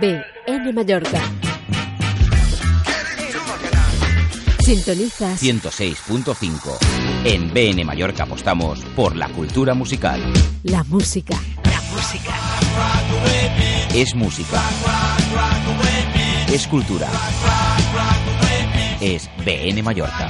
BN 0.00 0.72
Mallorca. 0.72 1.20
Sintonizas 4.60 5.42
106.5. 5.42 6.78
En 7.24 7.52
BN 7.52 7.84
Mallorca 7.84 8.22
apostamos 8.22 8.84
por 8.94 9.16
la 9.16 9.28
cultura 9.30 9.74
musical. 9.74 10.20
la 10.62 10.84
música. 10.84 11.36
La 11.64 11.80
música. 11.92 12.34
Es 13.92 14.14
música. 14.14 14.62
Es 16.52 16.68
cultura. 16.68 17.08
Es 19.00 19.28
BN 19.44 19.82
Mallorca. 19.82 20.28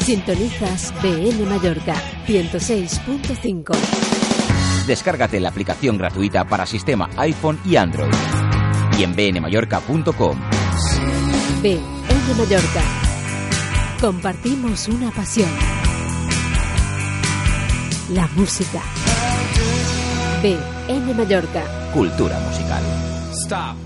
Sintonizas 0.00 0.92
BN 1.00 1.46
Mallorca 1.46 1.94
106.5. 2.26 4.13
Descárgate 4.86 5.40
la 5.40 5.48
aplicación 5.48 5.96
gratuita 5.96 6.44
para 6.44 6.66
sistema 6.66 7.08
iPhone 7.16 7.58
y 7.64 7.76
Android. 7.76 8.12
Y 8.98 9.02
en 9.02 9.14
bnmallorca.com. 9.16 10.38
BN 11.62 12.34
Mallorca. 12.36 12.82
Compartimos 14.00 14.88
una 14.88 15.10
pasión. 15.10 15.48
La 18.10 18.26
música. 18.36 18.82
BN 20.42 21.14
Mallorca. 21.14 21.64
Cultura 21.94 22.38
musical. 22.40 22.82
Stop. 23.32 23.76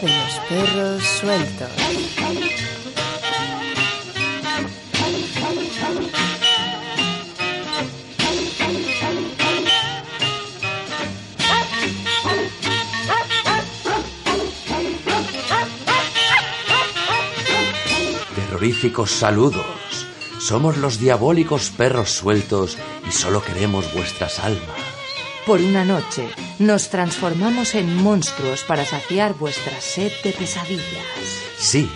De 0.00 0.08
los 0.08 0.38
perros 0.48 1.02
sueltos. 1.04 1.70
Terroríficos 18.34 19.10
saludos. 19.12 19.64
Somos 20.40 20.76
los 20.78 20.98
diabólicos 20.98 21.70
perros 21.70 22.10
sueltos 22.10 22.76
y 23.08 23.12
solo 23.12 23.42
queremos 23.42 23.94
vuestras 23.94 24.40
almas. 24.40 24.83
Por 25.46 25.60
una 25.60 25.84
noche 25.84 26.30
nos 26.58 26.88
transformamos 26.88 27.74
en 27.74 28.02
monstruos 28.02 28.64
para 28.64 28.86
saciar 28.86 29.34
vuestra 29.34 29.78
sed 29.78 30.10
de 30.22 30.32
pesadillas. 30.32 30.82
Sí, 31.58 31.86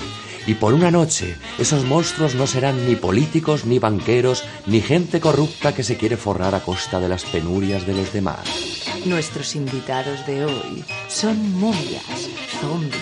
y 0.47 0.53
por 0.53 0.75
una 0.75 0.91
noche 0.91 1.35
esos 1.59 1.87
monstruos 1.87 2.35
no 2.35 2.47
serán 2.47 2.87
ni 2.87 2.95
políticos, 2.95 3.65
ni 3.65 3.79
banqueros, 3.79 4.45
ni 4.67 4.83
gente 4.83 5.19
corrupta 5.19 5.75
que 5.75 5.83
se 5.83 5.97
quiere 5.97 6.19
forrar 6.19 6.55
a 6.55 6.61
costa 6.61 7.01
de 7.01 7.09
las 7.09 7.25
penurias 7.25 7.87
de 7.87 7.95
los 7.95 8.13
demás. 8.13 8.85
Nuestros 9.07 9.57
invitados 9.57 10.27
de 10.27 10.45
hoy 10.45 10.85
son 11.09 11.59
momias, 11.59 12.29
zombies, 12.61 13.01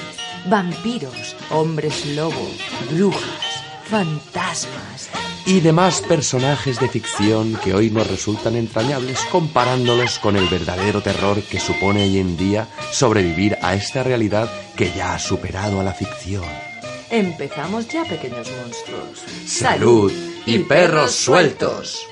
vampiros, 0.49 1.35
hombres 1.51 2.07
lobo, 2.15 2.49
brujas, 2.93 3.65
fantasmas. 3.89 5.11
Y 5.47 5.61
demás 5.61 6.01
personajes 6.01 6.81
de 6.81 6.89
ficción 6.89 7.55
que 7.63 7.73
hoy 7.73 7.89
nos 7.89 8.09
resultan 8.09 8.57
entrañables 8.57 9.21
comparándolos 9.31 10.19
con 10.19 10.37
el 10.37 10.49
verdadero 10.49 11.03
terror 11.03 11.41
que 11.41 11.61
supone 11.61 12.03
hoy 12.03 12.19
en 12.19 12.37
día 12.37 12.67
sobrevivir 12.91 13.57
a 13.63 13.75
esta 13.77 14.03
realidad 14.03 14.51
que 14.77 14.91
ya 14.91 15.15
ha 15.15 15.19
superado 15.21 15.81
a 15.81 15.85
la 15.85 15.95
ficción. 15.95 16.45
Empezamos 17.11 17.87
ya, 17.87 18.05
pequeños 18.05 18.51
monstruos. 18.61 19.25
Salud 19.47 20.13
y 20.47 20.59
perros 20.59 21.13
sueltos. 21.13 22.09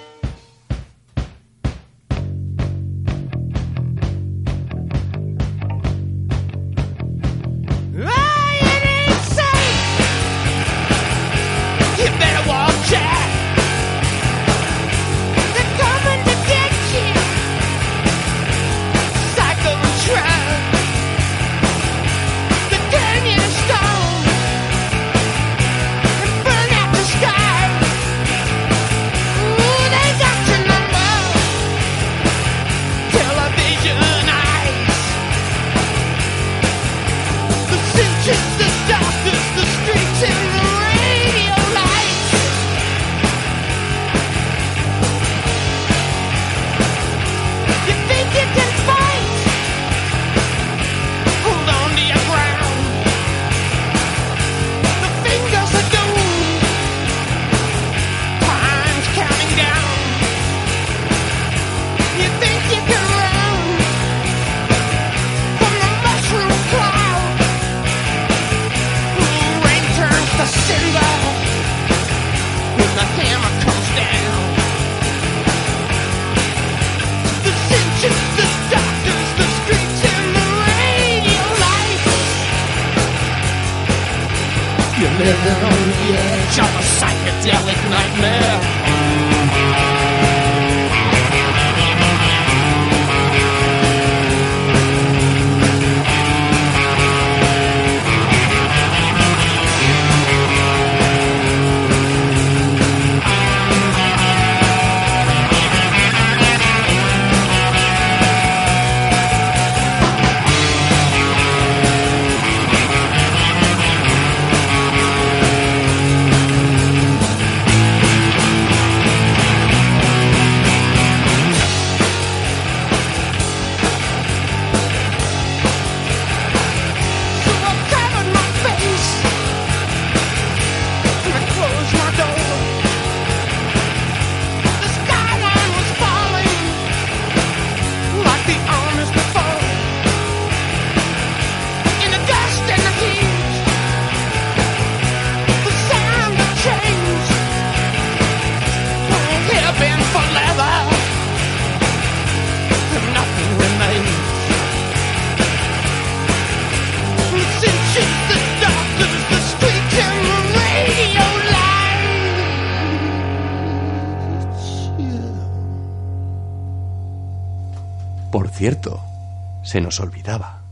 Se 169.75 169.81
nos 169.81 169.99
olvidaba. 169.99 170.63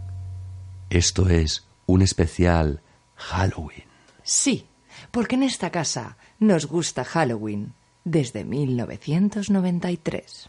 Esto 0.88 1.28
es 1.28 1.66
un 1.87 2.02
especial 2.02 2.82
Halloween. 3.16 3.82
Sí, 4.22 4.69
porque 5.10 5.34
en 5.34 5.43
esta 5.43 5.70
casa 5.70 6.16
nos 6.38 6.66
gusta 6.66 7.02
Halloween 7.02 7.75
desde 8.04 8.44
1993. 8.44 10.49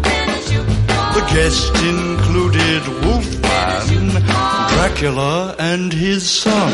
In 1.15 1.23
a 1.23 1.31
shoe, 1.31 1.31
The 1.31 1.33
guests 1.33 1.83
included 1.83 2.87
Wolfman, 3.05 4.09
Dracula, 4.69 5.55
and 5.59 5.93
his 5.93 6.29
son. 6.29 6.71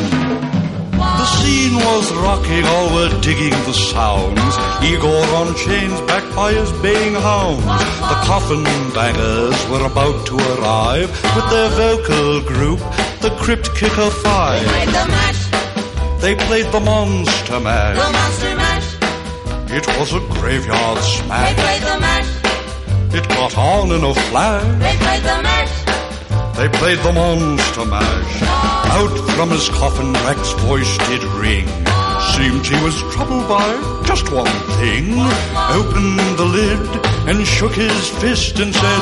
The 0.97 1.25
scene 1.25 1.75
was 1.75 2.11
rocking, 2.13 2.65
all 2.65 2.93
were 2.95 3.21
digging 3.21 3.55
the 3.65 3.73
sounds. 3.73 4.57
Igor 4.83 5.25
on 5.35 5.55
chains, 5.55 6.01
backed 6.01 6.35
by 6.35 6.53
his 6.53 6.71
baying 6.81 7.15
hounds. 7.15 7.65
The 7.65 8.17
coffin 8.25 8.63
bangers 8.93 9.69
were 9.69 9.85
about 9.85 10.25
to 10.27 10.35
arrive 10.35 11.09
with 11.35 11.49
their 11.49 11.69
vocal 11.69 12.41
group, 12.41 12.79
the 13.21 13.29
Crypt 13.39 13.75
Kicker 13.75 14.09
Five. 14.09 14.61
They 14.61 14.69
played 14.69 14.87
the 14.89 15.07
mash, 15.07 16.21
They 16.21 16.35
played 16.35 16.71
the 16.71 16.79
Monster 16.79 17.53
the 17.53 17.59
monster 17.59 18.55
mash. 18.55 18.97
It 19.69 19.85
was 19.99 20.13
a 20.13 20.19
graveyard 20.19 20.99
smash. 20.99 21.55
They 21.55 21.61
played 21.61 21.81
the 21.81 21.99
mash, 21.99 22.16
It 23.17 23.27
got 23.29 23.57
on 23.57 23.91
in 23.91 24.03
a 24.03 24.13
flash. 24.29 24.63
they 24.79 24.95
played 25.03 25.23
the 25.23 25.37
mash. 25.47 25.75
They 26.57 26.69
played 26.79 26.99
the 26.99 27.13
monster 27.13 27.85
mash. 27.85 28.33
Out 28.97 29.15
from 29.35 29.49
his 29.49 29.67
coffin, 29.69 30.13
Rex's 30.25 30.53
voice 30.69 30.93
did 31.09 31.23
ring. 31.41 31.67
Seemed 32.35 32.65
he 32.65 32.77
was 32.83 32.95
troubled 33.13 33.47
by 33.49 33.67
just 34.05 34.31
one 34.31 34.53
thing. 34.79 35.05
Opened 35.79 36.19
the 36.41 36.45
lid 36.45 36.79
and 37.29 37.45
shook 37.45 37.73
his 37.73 38.09
fist 38.21 38.59
and 38.59 38.73
said, 38.73 39.01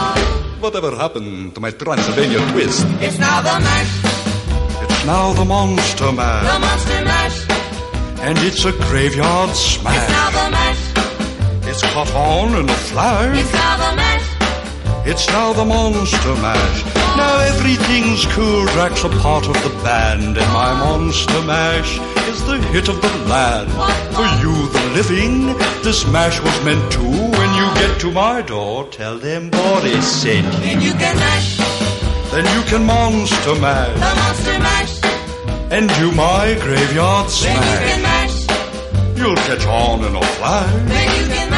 Whatever 0.61 0.91
happened 0.95 1.53
to 1.55 1.59
my 1.61 1.71
Transylvania 1.71 2.39
twist? 2.51 2.85
It's 3.05 3.19
now 3.19 3.41
the 3.41 3.59
mash, 3.67 3.93
It's 4.83 5.05
now 5.05 5.33
the 5.33 5.45
monster 5.45 6.11
mash. 6.11 6.47
the 6.53 6.59
monster 6.59 7.01
mash. 7.03 7.37
And 8.25 8.37
it's 8.39 8.63
a 8.65 8.71
graveyard 8.71 9.49
smash. 9.55 10.09
Now 11.81 11.91
the 11.91 12.05
mash, 12.05 12.07
It's 12.07 12.09
caught 12.09 12.15
on 12.15 12.55
in 12.55 12.69
a 12.69 12.73
flash. 12.73 13.37
it's 13.37 13.53
now 13.53 13.77
the 13.77 13.95
mash. 13.95 14.27
It's 15.07 15.27
now 15.27 15.53
the 15.53 15.65
monster 15.65 16.35
mash. 16.41 16.85
Now 17.17 17.39
everything's 17.51 18.25
cool. 18.27 18.65
Drac's 18.67 19.03
a 19.03 19.09
part 19.09 19.45
of 19.47 19.53
the 19.63 19.69
band, 19.83 20.37
and 20.37 20.53
my 20.53 20.71
monster 20.79 21.41
mash 21.43 21.99
is 22.29 22.43
the 22.45 22.57
hit 22.73 22.87
of 22.89 23.01
the 23.01 23.09
land. 23.29 23.69
For 24.15 24.27
you, 24.41 24.55
the 24.69 24.83
living, 24.95 25.53
this 25.83 26.07
mash 26.07 26.39
was 26.41 26.57
meant 26.65 26.91
to. 26.93 27.03
When 27.03 27.51
you 27.59 27.67
get 27.81 27.99
to 28.01 28.11
my 28.11 28.41
door, 28.41 28.85
tell 28.87 29.17
them 29.17 29.49
Boris 29.49 30.07
sent 30.21 30.45
you. 30.63 30.71
And 30.71 30.81
you 30.83 30.93
can 30.93 31.15
mash, 31.17 31.57
Then 32.31 32.45
you 32.55 32.61
can 32.71 32.83
monster 32.85 33.55
mash 33.55 33.93
the 33.93 34.15
monster 34.23 34.59
mash. 34.59 34.93
and 35.71 35.89
do 35.99 36.11
my 36.13 36.55
graveyard 36.61 37.29
smash. 37.29 37.53
Then 37.55 37.81
you 37.81 37.87
can 37.89 38.01
mash, 38.01 38.37
You'll 39.17 39.35
catch 39.47 39.65
on 39.65 40.03
in 40.03 40.15
a 40.15 40.21
flash. 40.37 41.54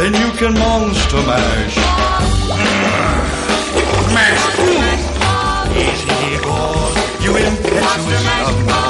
Then 0.00 0.14
you 0.14 0.32
can 0.38 0.54
mash. 0.54 1.10
Then 1.10 1.12
you 1.14 1.18
can 1.18 1.20
monster 1.20 1.20
mash. 1.28 1.76
Mash. 4.14 4.44
Easy, 5.76 6.14
Igor. 6.34 6.88
You 7.20 7.36
impetuous 7.36 8.24
young 8.24 8.66
boy. 8.66 8.89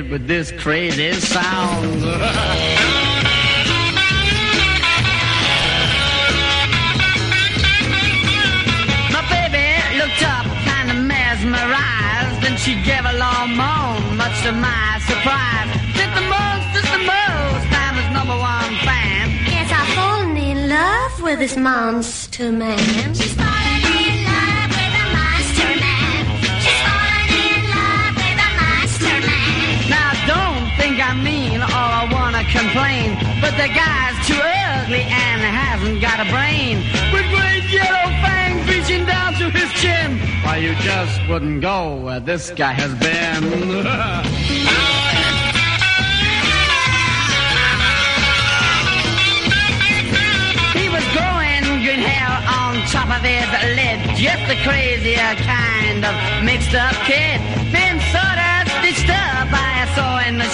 Appeared 0.00 0.10
with 0.10 0.26
this 0.26 0.52
crazy 0.52 1.12
sound. 1.12 2.00
My 9.12 9.22
baby 9.30 9.98
looked 9.98 10.22
up, 10.22 10.46
kind 10.66 10.90
of 10.90 10.96
mesmerized, 10.96 12.44
and 12.44 12.58
she 12.58 12.74
gave 12.84 13.04
a 13.04 13.16
long 13.18 13.56
moan, 13.56 14.16
much 14.16 14.42
to 14.42 14.52
my 14.52 15.00
surprise. 15.06 15.70
Did 15.96 16.10
the 16.14 16.24
most, 16.34 16.66
did 16.74 16.86
the 16.96 17.02
most, 17.04 17.66
I'm 17.82 17.94
his 18.00 18.10
number 18.12 18.36
one 18.36 18.74
fan. 18.86 19.30
Yes, 19.46 19.70
I've 19.72 19.88
fallen 19.94 20.36
in 20.36 20.68
love 20.68 21.22
with 21.22 21.38
this 21.38 21.56
monster 21.56 22.52
man. 22.52 23.14
The 33.60 33.68
guy's 33.68 34.16
too 34.26 34.40
ugly 34.40 35.02
and 35.02 35.42
hasn't 35.42 36.00
got 36.00 36.18
a 36.18 36.24
brain. 36.32 36.78
With 37.12 37.28
great 37.28 37.68
yellow 37.70 38.08
fangs 38.24 38.66
reaching 38.72 39.04
down 39.04 39.34
to 39.34 39.50
his 39.50 39.70
chin. 39.72 40.18
Why 40.44 40.56
you 40.56 40.74
just 40.76 41.20
wouldn't 41.28 41.60
go 41.60 41.96
where 41.96 42.20
this 42.20 42.48
guy 42.52 42.72
has 42.72 42.94
been. 42.94 43.44
He 50.80 50.88
was 50.88 51.04
growing 51.12 51.62
green 51.84 52.00
hair 52.00 52.32
on 52.60 52.80
top 52.88 53.10
of 53.12 53.22
his 53.22 53.48
lid, 53.76 53.98
just 54.16 54.44
a 54.48 54.56
crazier 54.64 55.34
kind 55.44 56.02
of 56.04 56.14
mixed 56.44 56.74
up 56.74 56.94
kid 57.04 57.59
saw 59.94 60.20
in 60.26 60.38
the 60.38 60.50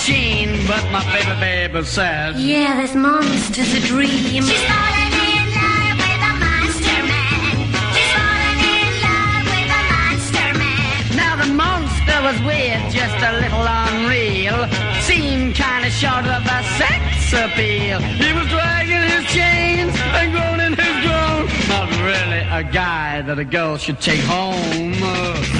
but 0.66 0.84
my 0.90 1.02
baby 1.12 1.34
baby 1.40 1.84
said, 1.84 2.36
Yeah, 2.36 2.80
this 2.80 2.94
monster's 2.94 3.74
a 3.74 3.80
dream. 3.80 4.42
She's 4.44 4.64
falling 4.70 5.14
in 5.32 5.46
love 5.60 5.96
with 6.04 6.22
a 6.30 6.34
monster 6.44 7.00
man. 7.12 7.54
She's 7.94 8.12
falling 8.16 8.60
in 8.80 8.92
love 9.06 9.44
with 9.52 9.78
a 9.80 9.82
monster 9.92 10.48
man. 10.62 10.96
Now 11.22 11.34
the 11.42 11.50
monster 11.52 12.16
was 12.28 12.38
weird, 12.48 12.82
just 12.92 13.18
a 13.30 13.32
little 13.42 13.66
unreal. 13.84 14.58
Seemed 15.02 15.54
kinda 15.54 15.90
short 15.90 16.26
of 16.36 16.42
a 16.58 16.60
sex 16.78 17.32
appeal. 17.44 17.98
He 18.22 18.32
was 18.32 18.46
dragging 18.48 19.04
his 19.14 19.24
chains 19.36 19.94
and 20.18 20.32
groaning 20.34 20.74
his 20.82 20.96
groan. 21.04 21.42
Not 21.68 21.88
really 22.08 22.42
a 22.60 22.62
guy 22.62 23.22
that 23.22 23.38
a 23.38 23.44
girl 23.44 23.76
should 23.76 24.00
take 24.00 24.24
home. 24.24 25.55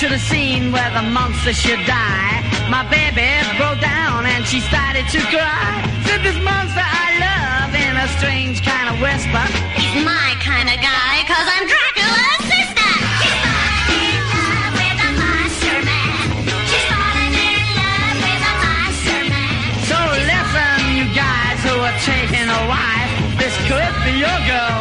To 0.00 0.08
the 0.10 0.18
scene 0.18 0.72
where 0.72 0.90
the 0.92 1.00
monster 1.00 1.54
should 1.54 1.80
die, 1.86 2.44
my 2.68 2.84
baby 2.92 3.32
broke 3.56 3.80
down 3.80 4.26
and 4.26 4.44
she 4.44 4.60
started 4.60 5.08
to 5.08 5.20
cry. 5.32 5.72
Said 6.04 6.20
this 6.20 6.36
monster 6.44 6.84
I 6.84 7.16
love 7.16 7.72
in 7.72 7.96
a 7.96 8.06
strange 8.20 8.60
kind 8.60 8.92
of 8.92 9.00
whisper. 9.00 9.44
He's 9.72 10.04
my 10.04 10.36
kind 10.44 10.68
of 10.68 10.76
guy, 10.84 11.24
cause 11.24 11.48
I'm 11.48 11.64
Dracula's 11.64 12.44
sister. 12.44 12.92
She's 13.24 13.40
falling 13.40 13.88
in 14.04 14.20
love 14.36 14.72
with 14.76 15.00
a 15.00 15.10
monster 15.16 15.78
man. 15.88 16.28
She's 16.68 16.86
falling 16.92 17.32
in 17.32 17.64
love 17.80 18.16
with 18.20 18.52
a 18.52 18.54
monster 18.68 19.20
man. 19.32 19.64
So 19.88 19.96
listen, 20.28 20.76
you 20.92 21.08
guys 21.16 21.56
who 21.64 21.72
are 21.80 21.98
taking 22.04 22.48
a 22.52 22.62
wife, 22.68 23.12
this 23.40 23.56
could 23.64 23.94
be 24.04 24.12
your 24.20 24.40
girl, 24.44 24.75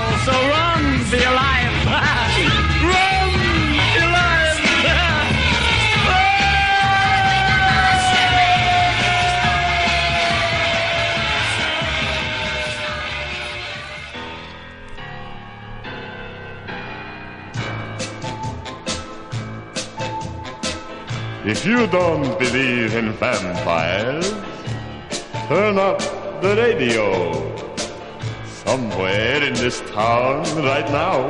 you 21.65 21.87
don't 21.87 22.37
believe 22.37 22.93
in 22.93 23.11
vampires, 23.13 24.29
turn 25.47 25.79
up 25.79 25.99
the 26.41 26.55
radio. 26.55 27.33
Somewhere 28.45 29.41
in 29.41 29.53
this 29.55 29.81
town 29.91 30.43
right 30.63 30.87
now 30.91 31.27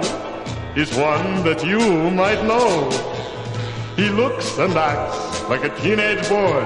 is 0.76 0.94
one 0.96 1.44
that 1.44 1.64
you 1.66 1.80
might 2.12 2.44
know. 2.44 2.90
He 3.96 4.10
looks 4.10 4.58
and 4.58 4.74
acts 4.74 5.42
like 5.50 5.64
a 5.64 5.70
teenage 5.80 6.28
boy. 6.28 6.66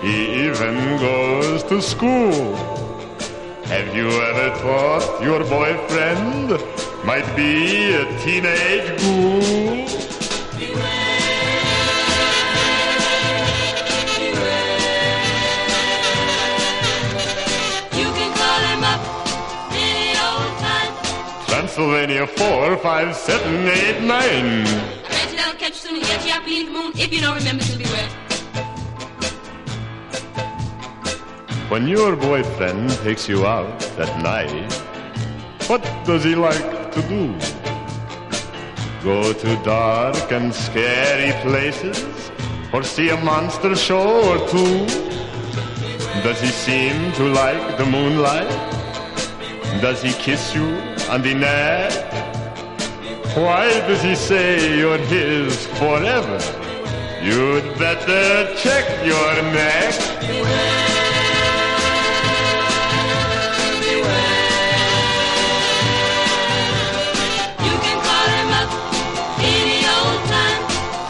He 0.00 0.46
even 0.46 0.96
goes 0.98 1.62
to 1.64 1.82
school. 1.82 2.56
Have 3.66 3.94
you 3.94 4.08
ever 4.08 4.56
thought 4.60 5.22
your 5.22 5.40
boyfriend 5.44 6.50
might 7.04 7.28
be 7.36 7.92
a 7.92 8.04
teenage 8.24 8.98
ghoul? 9.02 10.07
Transylvania 22.18 22.26
4, 22.26 22.76
5, 22.78 23.16
7, 23.16 23.68
8, 23.68 24.00
9. 24.02 24.10
I 24.10 25.08
bet 25.08 25.30
you 25.30 25.36
that'll 25.36 25.54
catch 25.54 25.68
you 25.68 25.74
soon 25.74 25.96
and 25.96 26.04
get 26.04 26.26
you 26.26 26.40
beneath 26.40 26.66
the 26.66 26.72
moon 26.72 26.92
if 26.96 27.12
you 27.12 27.20
don't 27.20 27.36
remember 27.36 27.62
to 27.62 27.78
beware. 27.78 28.08
When 31.68 31.86
your 31.86 32.16
boyfriend 32.16 32.90
takes 33.04 33.28
you 33.28 33.46
out 33.46 33.82
at 33.98 34.20
night, 34.20 34.72
what 35.68 35.82
does 36.04 36.24
he 36.24 36.34
like 36.34 36.92
to 36.92 37.02
do? 37.02 37.34
Go 39.04 39.32
to 39.32 39.62
dark 39.62 40.32
and 40.32 40.52
scary 40.52 41.32
places 41.42 42.32
or 42.72 42.82
see 42.82 43.10
a 43.10 43.16
monster 43.18 43.76
show 43.76 44.08
or 44.30 44.38
two? 44.48 44.86
Does 46.24 46.40
he 46.40 46.48
seem 46.48 47.12
to 47.12 47.24
like 47.28 47.78
the 47.78 47.86
moonlight? 47.86 48.48
Does 49.80 50.02
he 50.02 50.12
kiss 50.14 50.52
you 50.52 50.87
on 51.08 51.22
the 51.22 51.34
neck? 51.34 51.92
Why 53.34 53.68
does 53.88 54.02
he 54.02 54.14
say 54.14 54.78
you're 54.78 54.98
his 54.98 55.66
forever? 55.78 56.38
You'd 57.22 57.78
better 57.78 58.54
check 58.56 58.84
your 59.06 59.34
neck. 59.52 59.94
You 67.64 67.74
can 67.84 67.98
call 68.06 68.28
him 68.38 68.50
up 68.60 68.70
any 69.40 69.80
old 69.96 70.20
time. 70.28 70.60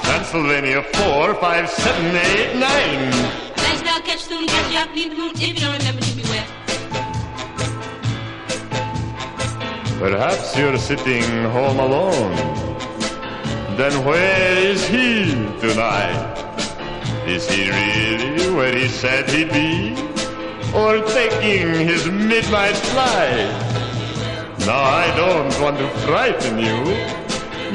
Pennsylvania 0.03 0.83
4, 0.83 1.35
5, 1.35 1.71
7, 1.71 2.17
8, 2.17 2.55
9. 2.55 2.63
I 2.63 3.53
bet 3.57 3.79
you 3.79 3.85
that'll 3.85 4.03
catch 4.03 4.31
you 4.31 4.47
soon 4.47 4.49
and 4.49 4.73
you 4.73 4.79
up 4.79 4.89
beneath 4.91 5.11
the 5.11 5.17
moon 5.17 5.31
if 5.35 5.41
you 5.41 5.55
don't 5.55 5.79
remember 5.79 6.08
Perhaps 9.99 10.57
you're 10.57 10.79
sitting 10.79 11.25
home 11.51 11.81
alone. 11.81 12.37
Then 13.77 14.05
where 14.05 14.57
is 14.57 14.87
he 14.87 15.35
tonight? 15.59 16.39
Is 17.27 17.51
he 17.51 17.69
really 17.69 18.55
where 18.55 18.73
he 18.73 18.87
said 18.87 19.29
he'd 19.29 19.51
be? 19.51 19.97
Or 20.73 21.01
taking 21.05 21.75
his 21.85 22.07
midnight 22.07 22.77
flight? 22.77 23.51
Now 24.61 24.85
I 25.03 25.13
don't 25.17 25.61
want 25.61 25.79
to 25.79 25.89
frighten 26.07 26.61
you, 26.61 26.79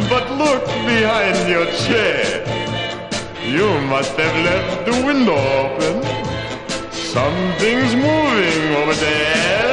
but 0.08 0.24
look 0.38 0.66
behind 0.88 1.50
your 1.50 1.66
chair. 1.86 2.40
You 3.46 3.68
must 3.88 4.16
have 4.16 4.36
left 4.46 4.86
the 4.86 5.06
window 5.06 5.36
open. 5.36 6.02
Something's 6.94 7.94
moving 7.96 8.76
over 8.78 8.94
there. 8.94 9.73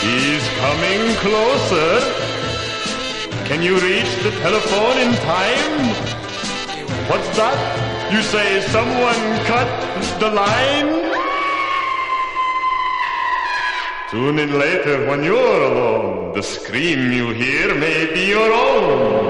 He's 0.00 0.44
coming 0.62 1.02
closer. 1.24 1.90
Can 3.48 3.62
you 3.62 3.74
reach 3.74 4.12
the 4.22 4.30
telephone 4.42 4.96
in 5.04 5.12
time? 5.26 5.74
What's 7.10 7.30
that? 7.36 7.58
You 8.12 8.22
say 8.22 8.60
someone 8.68 9.22
cut 9.50 9.68
the 10.20 10.30
line? 10.30 10.90
Tune 14.10 14.38
in 14.38 14.58
later 14.58 15.06
when 15.08 15.24
you're 15.24 15.62
alone. 15.70 16.32
The 16.32 16.42
scream 16.42 17.12
you 17.12 17.30
hear 17.30 17.74
may 17.74 18.06
be 18.14 18.26
your 18.28 18.52
own. 18.52 19.28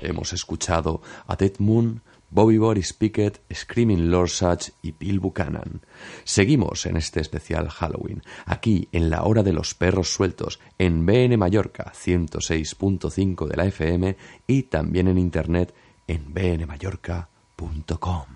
Hemos 0.00 0.32
escuchado 0.32 1.00
a 1.28 1.34
Dead 1.36 1.58
Moon, 1.58 2.00
Bobby 2.36 2.58
Boris 2.58 2.92
Pickett, 2.92 3.40
Screaming 3.50 4.10
Lord 4.10 4.28
Such 4.28 4.68
y 4.82 4.92
Bill 4.92 5.20
Buchanan. 5.20 5.80
Seguimos 6.24 6.84
en 6.84 6.98
este 6.98 7.20
especial 7.20 7.70
Halloween, 7.70 8.22
aquí 8.44 8.90
en 8.92 9.08
la 9.08 9.22
hora 9.22 9.42
de 9.42 9.54
los 9.54 9.72
perros 9.72 10.12
sueltos, 10.12 10.60
en 10.76 11.06
BN 11.06 11.38
Mallorca 11.38 11.94
106.5 11.96 13.48
de 13.48 13.56
la 13.56 13.64
FM 13.64 14.18
y 14.46 14.64
también 14.64 15.08
en 15.08 15.16
internet 15.16 15.72
en 16.06 16.34
bnmallorca.com. 16.34 18.26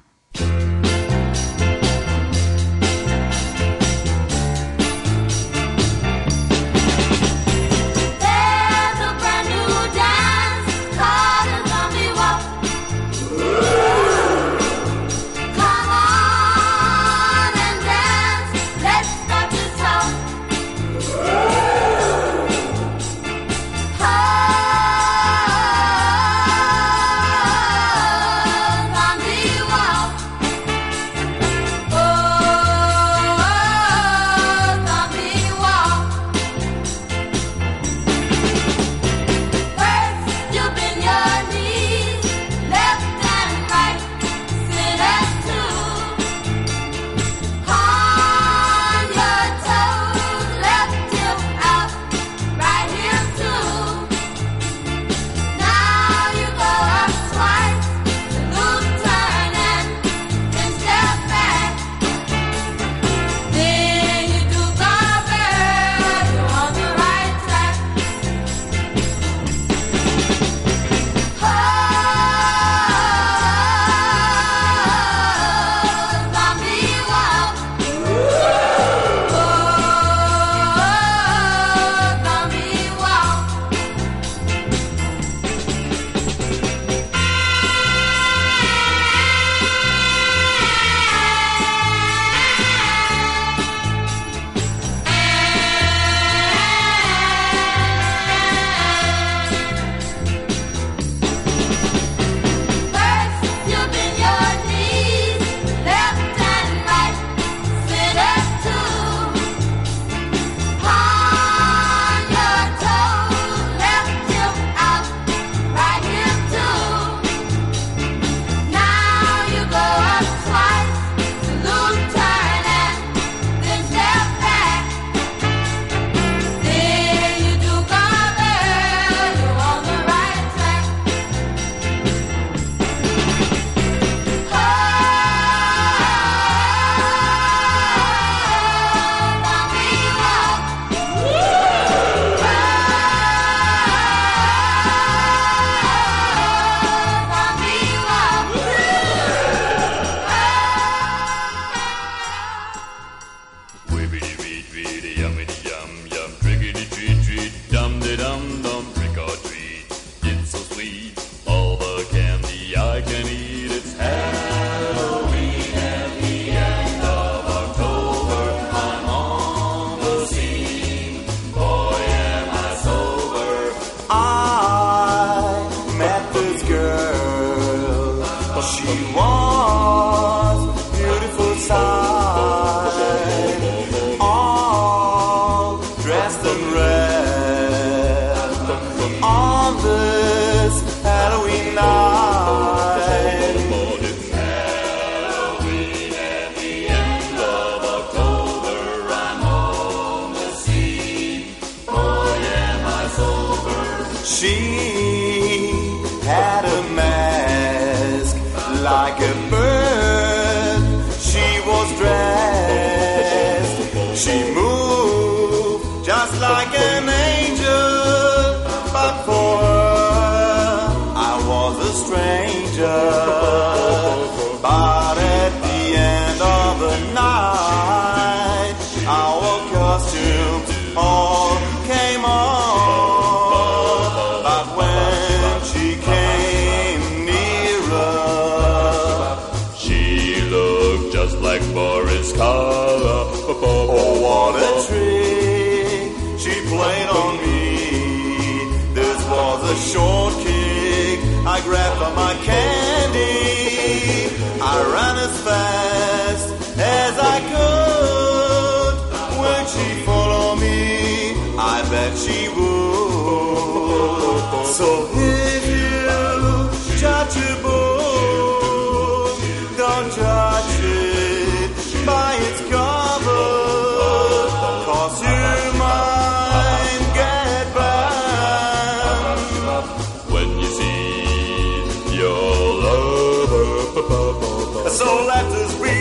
This 285.55 285.73
be 285.85 285.97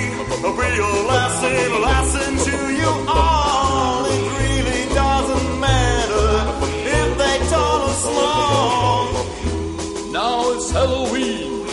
a 0.47 0.51
real 0.63 0.93
lesson, 1.13 1.53
a 1.77 1.79
lesson 1.79 2.31
to 2.47 2.57
you 2.81 2.91
all. 3.07 4.05
It 4.05 4.23
really 4.39 4.83
doesn't 4.93 5.59
matter 5.59 6.27
if 6.97 7.07
they 7.21 7.37
tall 7.49 7.81
or 7.89 7.97
small. 8.07 9.03
Now 10.11 10.51
it's 10.53 10.69
Halloween 10.71 11.67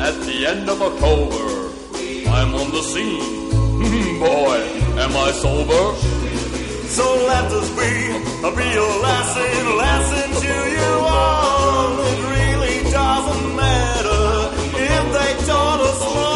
at 0.00 0.16
the 0.26 0.46
end 0.46 0.68
of 0.68 0.82
October. 0.82 1.44
I'm 2.30 2.54
on 2.54 2.70
the 2.70 2.82
scene. 2.82 3.50
Hmm, 3.52 4.18
boy, 4.20 4.58
am 5.04 5.12
I 5.16 5.30
sober? 5.32 5.84
So 6.88 7.04
let 7.26 7.46
us 7.60 7.68
be 7.70 7.92
a 8.48 8.50
real 8.62 8.90
lesson, 9.08 9.66
a 9.66 9.74
lesson 9.84 10.28
to 10.44 10.54
you 10.76 10.90
all. 11.18 11.98
It 12.10 12.18
really 12.36 12.90
doesn't 12.90 13.56
matter 13.56 14.24
if 14.76 15.04
they 15.16 15.46
tall 15.46 15.80
or 15.80 15.94
small. 15.94 16.31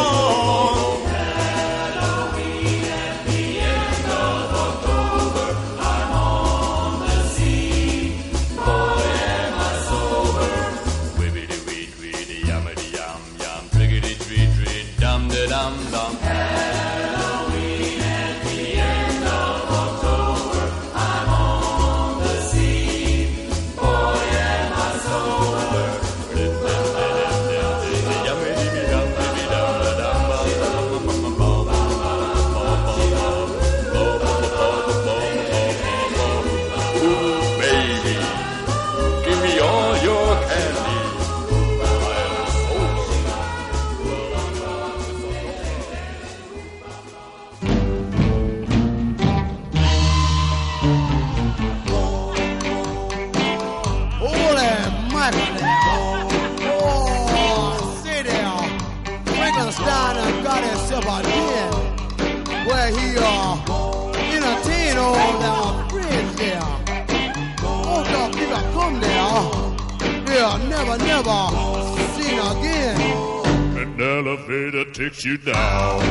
Takes 74.97 75.23
you 75.23 75.37
down. 75.37 76.01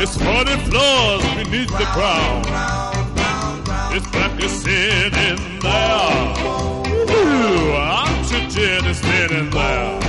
It's 0.00 0.16
funny 0.16 0.56
floors 0.66 1.22
beneath 1.36 1.70
the 1.70 1.88
ground. 1.94 2.46
It's 3.94 4.08
black 4.10 4.42
as 4.42 4.50
sin 4.50 5.14
in 5.14 5.60
there. 5.60 6.34
Ooh, 7.14 7.74
oxygen 7.74 8.84
is 8.86 8.98
thin 8.98 9.36
in 9.36 9.50
there. 9.50 10.01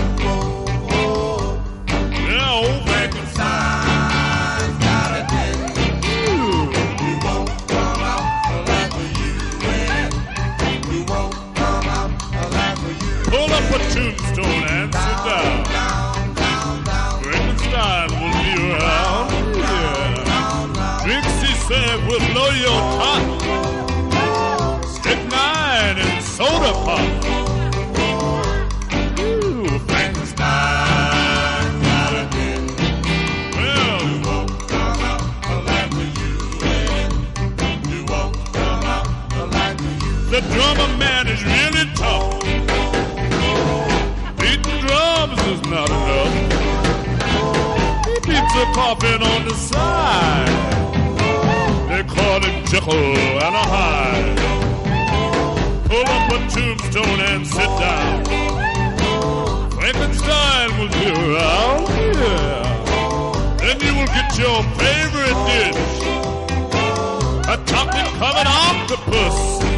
Drummer 40.53 40.97
man 40.97 41.27
is 41.27 41.43
really 41.43 41.85
tough. 41.95 42.39
Beating 44.39 44.79
drums 44.85 45.39
is 45.53 45.61
not 45.73 45.89
enough. 45.89 46.33
He 48.05 48.15
beats 48.27 48.55
a 48.63 48.65
coffin 48.77 49.21
on 49.23 49.47
the 49.47 49.55
side. 49.55 50.53
They 51.89 52.03
call 52.03 52.39
him 52.41 52.65
Jekyll 52.65 53.17
and 53.45 53.55
a 53.63 53.65
Hyde. 53.73 54.39
Pull 55.89 56.07
up 56.17 56.31
a 56.31 56.39
tombstone 56.53 57.19
and 57.31 57.45
sit 57.45 57.71
down. 57.85 58.23
Frankenstein 59.71 60.69
will 60.77 60.91
be 60.99 61.05
around 61.17 61.87
here. 61.97 62.63
Then 63.61 63.77
you 63.85 63.93
will 63.97 64.11
get 64.17 64.29
your 64.37 64.59
favorite 64.81 65.39
dish. 65.49 65.93
A 67.53 67.55
chocolate 67.65 68.13
covered 68.19 68.47
octopus. 68.47 69.72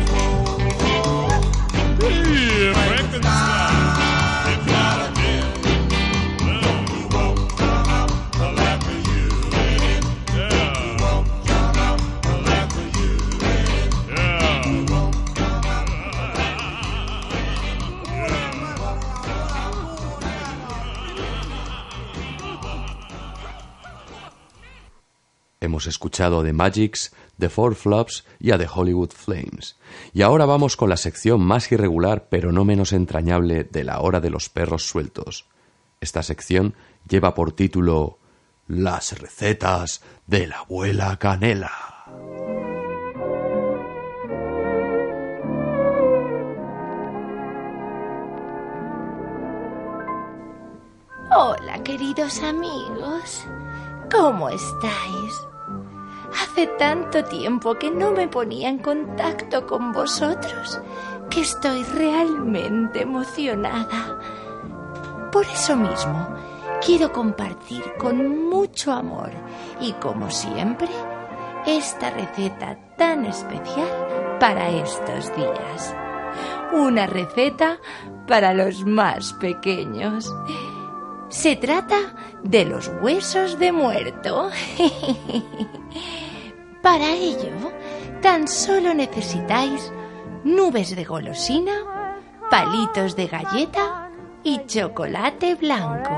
Hemos 25.66 25.88
escuchado 25.88 26.44
The 26.44 26.54
Magics 26.54 27.12
The 27.38 27.50
Four 27.50 27.76
Flops 27.76 28.26
y 28.40 28.52
a 28.52 28.58
The 28.58 28.68
Hollywood 28.74 29.12
Flames. 29.12 29.78
Y 30.14 30.22
ahora 30.22 30.46
vamos 30.46 30.78
con 30.78 30.90
la 30.90 30.98
sección 30.98 31.42
más 31.42 31.72
irregular 31.72 32.28
pero 32.30 32.52
no 32.52 32.66
menos 32.66 32.94
entrañable 32.94 33.64
de 33.64 33.84
la 33.84 34.00
hora 34.00 34.22
de 34.22 34.30
los 34.30 34.50
perros 34.50 34.88
sueltos. 34.88 35.48
Esta 36.02 36.24
sección 36.24 36.76
lleva 37.08 37.34
por 37.34 37.52
título 37.52 38.20
Las 38.68 39.18
recetas 39.20 40.02
de 40.28 40.48
la 40.48 40.60
abuela 40.60 41.18
Canela. 41.18 41.72
Hola, 51.38 51.84
queridos 51.84 52.42
amigos. 52.44 53.46
¿Cómo 54.10 54.50
estáis? 54.50 55.55
Hace 56.42 56.68
tanto 56.68 57.24
tiempo 57.24 57.76
que 57.76 57.92
no 57.92 58.12
me 58.12 58.28
ponía 58.28 58.70
en 58.70 58.80
contacto 58.80 59.66
con 59.66 59.92
vosotros 59.92 60.80
que 61.30 61.42
estoy 61.42 61.84
realmente 61.84 63.02
emocionada. 63.02 64.20
Por 65.32 65.46
eso 65.46 65.76
mismo, 65.76 66.28
quiero 66.86 67.12
compartir 67.12 67.84
con 67.98 68.50
mucho 68.50 68.92
amor 68.92 69.32
y 69.80 69.94
como 69.94 70.30
siempre, 70.30 70.90
esta 71.66 72.12
receta 72.12 72.78
tan 72.98 73.26
especial 73.26 74.38
para 74.40 74.70
estos 74.70 75.36
días. 75.36 75.96
Una 76.74 77.08
receta 77.08 77.80
para 78.28 78.54
los 78.54 78.86
más 78.86 79.34
pequeños. 79.34 80.34
Se 81.30 81.56
trata 81.56 82.16
de 82.44 82.66
los 82.66 82.92
huesos 83.02 83.58
de 83.60 83.72
muerto. 83.72 84.50
Para 86.86 87.14
ello, 87.14 87.72
tan 88.22 88.48
solo 88.48 88.94
necesitáis 88.94 89.92
nubes 90.44 90.96
de 90.96 91.04
golosina, 91.04 91.74
palitos 92.52 93.16
de 93.16 93.26
galleta 93.26 94.12
y 94.44 94.64
chocolate 94.68 95.56
blanco, 95.56 96.12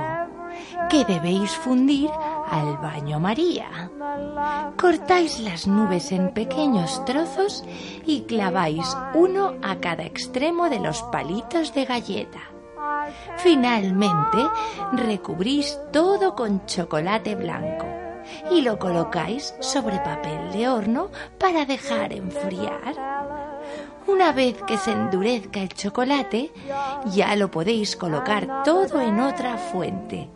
que 0.89 1.05
debéis 1.05 1.51
fundir 1.51 2.09
al 2.51 2.75
baño 2.79 3.17
María. 3.17 3.89
Cortáis 4.77 5.39
las 5.39 5.67
nubes 5.67 6.11
en 6.11 6.33
pequeños 6.33 7.05
trozos 7.05 7.63
y 8.05 8.23
claváis 8.23 8.85
uno 9.13 9.53
a 9.63 9.77
cada 9.77 10.03
extremo 10.03 10.69
de 10.69 10.81
los 10.81 11.01
palitos 11.03 11.73
de 11.73 11.85
galleta. 11.85 12.41
Finalmente, 13.37 14.45
recubrís 14.91 15.79
todo 15.93 16.35
con 16.35 16.65
chocolate 16.65 17.35
blanco 17.35 17.96
y 18.51 18.61
lo 18.61 18.79
colocáis 18.79 19.53
sobre 19.59 19.99
papel 19.99 20.51
de 20.51 20.67
horno 20.67 21.09
para 21.37 21.65
dejar 21.65 22.13
enfriar. 22.13 22.95
Una 24.07 24.31
vez 24.31 24.55
que 24.65 24.77
se 24.77 24.91
endurezca 24.91 25.59
el 25.59 25.69
chocolate, 25.69 26.51
ya 27.13 27.35
lo 27.35 27.51
podéis 27.51 27.95
colocar 27.95 28.63
todo 28.63 29.01
en 29.01 29.19
otra 29.19 29.57
fuente 29.57 30.29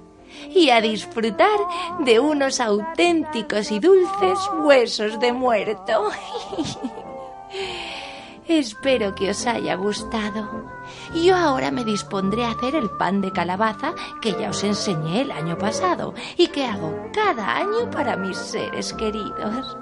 y 0.49 0.69
a 0.69 0.81
disfrutar 0.81 1.59
de 1.99 2.19
unos 2.19 2.59
auténticos 2.59 3.71
y 3.71 3.79
dulces 3.79 4.39
huesos 4.63 5.19
de 5.19 5.31
muerto. 5.31 6.09
Espero 8.47 9.13
que 9.13 9.29
os 9.29 9.45
haya 9.45 9.75
gustado. 9.75 10.65
Yo 11.13 11.35
ahora 11.35 11.71
me 11.71 11.83
dispondré 11.83 12.45
a 12.45 12.51
hacer 12.51 12.75
el 12.75 12.89
pan 12.89 13.21
de 13.21 13.31
calabaza 13.31 13.93
que 14.21 14.33
ya 14.33 14.49
os 14.49 14.63
enseñé 14.63 15.21
el 15.21 15.31
año 15.31 15.57
pasado 15.57 16.13
y 16.37 16.47
que 16.47 16.65
hago 16.65 17.07
cada 17.13 17.57
año 17.57 17.89
para 17.91 18.17
mis 18.17 18.37
seres 18.37 18.93
queridos. 18.93 19.77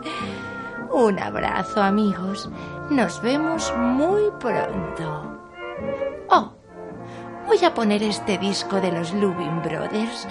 Un 0.91 1.19
abrazo 1.19 1.82
amigos. 1.82 2.50
Nos 2.89 3.22
vemos 3.22 3.74
muy 3.78 4.24
pronto. 4.39 5.39
Oh, 6.30 6.52
voy 7.48 7.63
a 7.63 7.74
poner 7.74 8.04
este 8.04 8.38
disco 8.38 8.82
de 8.82 8.91
los 8.91 9.13
Lubin 9.13 9.62
Brothers. 9.62 10.28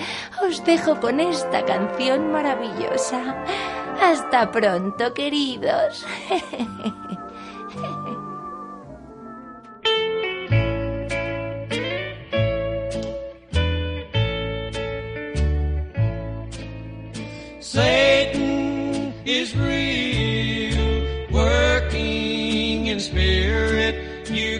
Os 0.46 0.64
dejo 0.64 1.00
con 1.00 1.20
esta 1.20 1.64
canción 1.64 2.30
maravillosa. 2.30 3.36
Hasta 4.02 4.50
pronto, 4.50 5.14
queridos. 5.14 6.06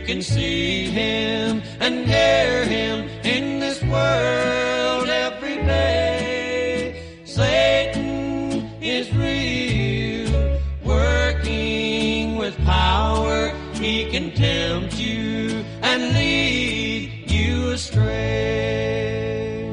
can 0.09 0.23
see 0.23 0.87
him 0.87 1.61
and 1.81 2.07
hear 2.07 2.65
him 2.65 3.07
in 3.25 3.61
this 3.61 3.83
world 3.83 5.07
every 5.07 5.57
day. 5.57 7.03
Satan 7.27 8.73
is 8.81 9.13
real, 9.13 10.63
working 10.83 12.37
with 12.37 12.57
power. 12.65 13.53
He 13.75 14.07
can 14.11 14.35
tempt 14.35 14.99
you 14.99 15.63
and 15.83 16.15
lead 16.15 17.31
you 17.31 17.73
astray. 17.73 19.69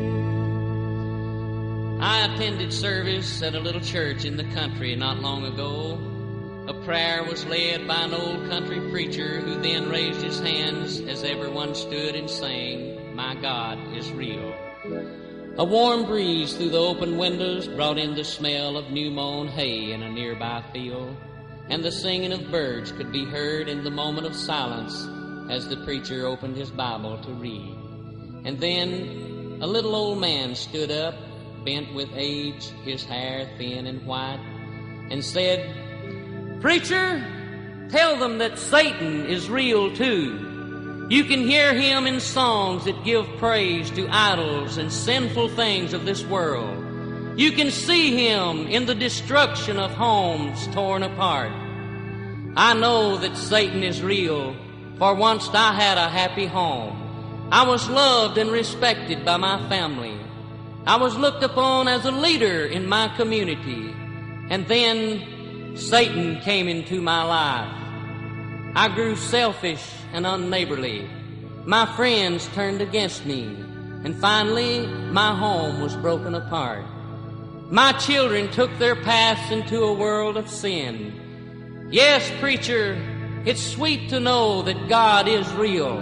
I 2.02 2.26
attended 2.26 2.74
service 2.74 3.42
at 3.42 3.56
a 3.56 3.60
little 3.62 3.80
church 3.80 4.26
in 4.26 4.36
the 4.36 4.44
country 4.54 4.98
not 4.98 5.22
long 5.22 5.46
ago. 5.46 6.05
Prayer 6.86 7.24
was 7.24 7.44
led 7.48 7.88
by 7.88 8.04
an 8.04 8.14
old 8.14 8.48
country 8.48 8.80
preacher 8.92 9.40
who 9.42 9.60
then 9.60 9.90
raised 9.90 10.22
his 10.22 10.40
hands 10.40 11.00
as 11.00 11.24
everyone 11.24 11.74
stood 11.74 12.16
and 12.16 12.30
sang, 12.30 13.16
My 13.16 13.34
God 13.34 13.80
is 13.98 14.12
real. 14.12 14.54
A 15.58 15.66
warm 15.66 16.06
breeze 16.06 16.54
through 16.54 16.70
the 16.70 16.78
open 16.78 17.18
windows 17.18 17.68
brought 17.68 17.98
in 17.98 18.14
the 18.14 18.24
smell 18.24 18.78
of 18.78 18.92
new 18.92 19.10
mown 19.10 19.48
hay 19.48 19.94
in 19.94 20.04
a 20.04 20.12
nearby 20.12 20.64
field, 20.72 21.18
and 21.70 21.84
the 21.84 21.92
singing 21.92 22.32
of 22.32 22.52
birds 22.52 22.92
could 22.92 23.12
be 23.12 23.26
heard 23.26 23.68
in 23.68 23.84
the 23.84 23.90
moment 23.90 24.28
of 24.28 24.36
silence 24.36 25.08
as 25.50 25.68
the 25.68 25.84
preacher 25.86 26.28
opened 26.28 26.56
his 26.56 26.70
Bible 26.70 27.18
to 27.18 27.34
read. 27.34 27.76
And 28.46 28.60
then 28.60 29.58
a 29.60 29.66
little 29.66 29.96
old 29.96 30.20
man 30.20 30.54
stood 30.54 30.92
up 30.92 31.16
bent 31.66 31.96
with 31.96 32.10
age, 32.14 32.70
his 32.84 33.04
hair 33.04 33.50
thin 33.58 33.88
and 33.88 34.06
white, 34.06 34.40
and 35.10 35.26
said, 35.26 35.85
Preacher, 36.62 37.24
tell 37.90 38.18
them 38.18 38.40
that 38.40 38.58
Satan 38.58 39.26
is 39.26 39.50
real 39.50 39.96
too. 39.96 41.08
You 41.10 41.24
can 41.26 41.42
hear 41.42 41.74
him 41.74 42.08
in 42.08 42.20
songs 42.20 42.86
that 42.86 43.04
give 43.04 43.28
praise 43.38 43.92
to 43.92 44.08
idols 44.10 44.78
and 44.78 44.92
sinful 44.92 45.50
things 45.50 45.94
of 45.94 46.06
this 46.06 46.24
world. 46.26 46.84
You 47.38 47.52
can 47.52 47.70
see 47.70 48.28
him 48.28 48.66
in 48.68 48.86
the 48.86 48.96
destruction 48.96 49.78
of 49.78 49.92
homes 49.92 50.68
torn 50.74 51.04
apart. 51.04 51.52
I 52.58 52.74
know 52.74 53.18
that 53.18 53.38
Satan 53.38 53.84
is 53.84 54.02
real, 54.02 54.56
for 54.98 55.14
once 55.14 55.50
I 55.54 55.74
had 55.74 55.98
a 55.98 56.10
happy 56.10 56.46
home. 56.48 57.50
I 57.52 57.68
was 57.68 57.88
loved 57.90 58.38
and 58.38 58.50
respected 58.50 59.24
by 59.24 59.38
my 59.38 59.70
family. 59.70 60.18
I 60.88 60.96
was 60.96 61.16
looked 61.16 61.44
upon 61.44 61.88
as 61.88 62.06
a 62.06 62.12
leader 62.12 62.66
in 62.66 62.88
my 62.88 63.10
community. 63.10 63.94
And 64.50 64.66
then 64.68 65.35
Satan 65.76 66.40
came 66.40 66.70
into 66.70 67.02
my 67.02 67.24
life. 67.24 67.70
I 68.78 68.90
grew 68.96 69.18
selfish 69.18 69.86
and 70.14 70.26
unneighborly. 70.26 71.10
My 71.66 71.86
friends 71.98 72.48
turned 72.54 72.82
against 72.82 73.26
me. 73.26 73.44
And 74.06 74.16
finally, 74.16 74.88
my 74.88 75.36
home 75.36 75.82
was 75.82 75.96
broken 75.98 76.34
apart. 76.34 76.86
My 77.70 77.92
children 77.94 78.50
took 78.52 78.78
their 78.78 78.96
paths 78.96 79.52
into 79.52 79.82
a 79.82 79.94
world 79.94 80.38
of 80.38 80.50
sin. 80.50 81.88
Yes, 81.92 82.32
preacher, 82.40 82.98
it's 83.46 83.62
sweet 83.62 84.10
to 84.10 84.20
know 84.20 84.62
that 84.62 84.88
God 84.88 85.28
is 85.28 85.52
real 85.54 85.98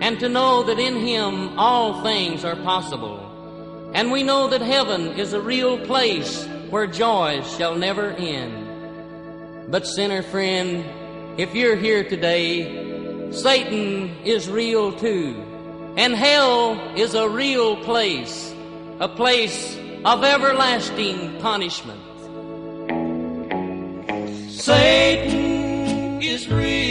and 0.00 0.18
to 0.20 0.28
know 0.28 0.64
that 0.64 0.78
in 0.80 0.96
Him 0.96 1.56
all 1.58 2.02
things 2.02 2.44
are 2.44 2.56
possible. 2.56 3.20
And 3.94 4.10
we 4.10 4.22
know 4.24 4.48
that 4.48 4.60
heaven 4.60 5.18
is 5.18 5.34
a 5.34 5.40
real 5.40 5.78
place 5.78 6.46
where 6.70 6.88
joys 6.88 7.56
shall 7.56 7.76
never 7.76 8.10
end. 8.12 8.63
But 9.68 9.86
sinner 9.86 10.22
friend, 10.22 10.84
if 11.38 11.54
you're 11.54 11.76
here 11.76 12.04
today, 12.04 13.32
Satan 13.32 14.10
is 14.24 14.48
real 14.48 14.92
too. 14.92 15.34
And 15.96 16.14
hell 16.14 16.78
is 16.96 17.14
a 17.14 17.28
real 17.28 17.76
place, 17.76 18.54
a 19.00 19.08
place 19.08 19.78
of 20.04 20.22
everlasting 20.22 21.40
punishment. 21.40 22.00
Satan 24.50 26.22
is 26.22 26.48
real, 26.48 26.83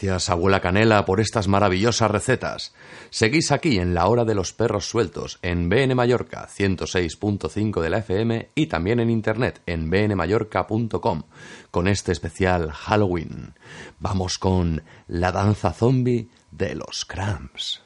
Gracias, 0.00 0.30
abuela 0.30 0.60
Canela, 0.60 1.04
por 1.04 1.20
estas 1.20 1.46
maravillosas 1.46 2.10
recetas. 2.10 2.72
Seguís 3.10 3.52
aquí 3.52 3.78
en 3.78 3.92
la 3.92 4.06
hora 4.06 4.24
de 4.24 4.34
los 4.34 4.54
perros 4.54 4.88
sueltos 4.88 5.38
en 5.42 5.68
BN 5.68 5.94
Mallorca 5.94 6.48
106.5 6.48 7.82
de 7.82 7.90
la 7.90 7.98
FM 7.98 8.48
y 8.54 8.68
también 8.68 9.00
en 9.00 9.10
internet 9.10 9.60
en 9.66 9.90
bnmallorca.com 9.90 11.24
con 11.70 11.86
este 11.86 12.12
especial 12.12 12.70
Halloween. 12.72 13.52
Vamos 13.98 14.38
con 14.38 14.82
la 15.06 15.32
danza 15.32 15.74
zombie 15.74 16.30
de 16.50 16.76
los 16.76 17.04
Cramps. 17.04 17.82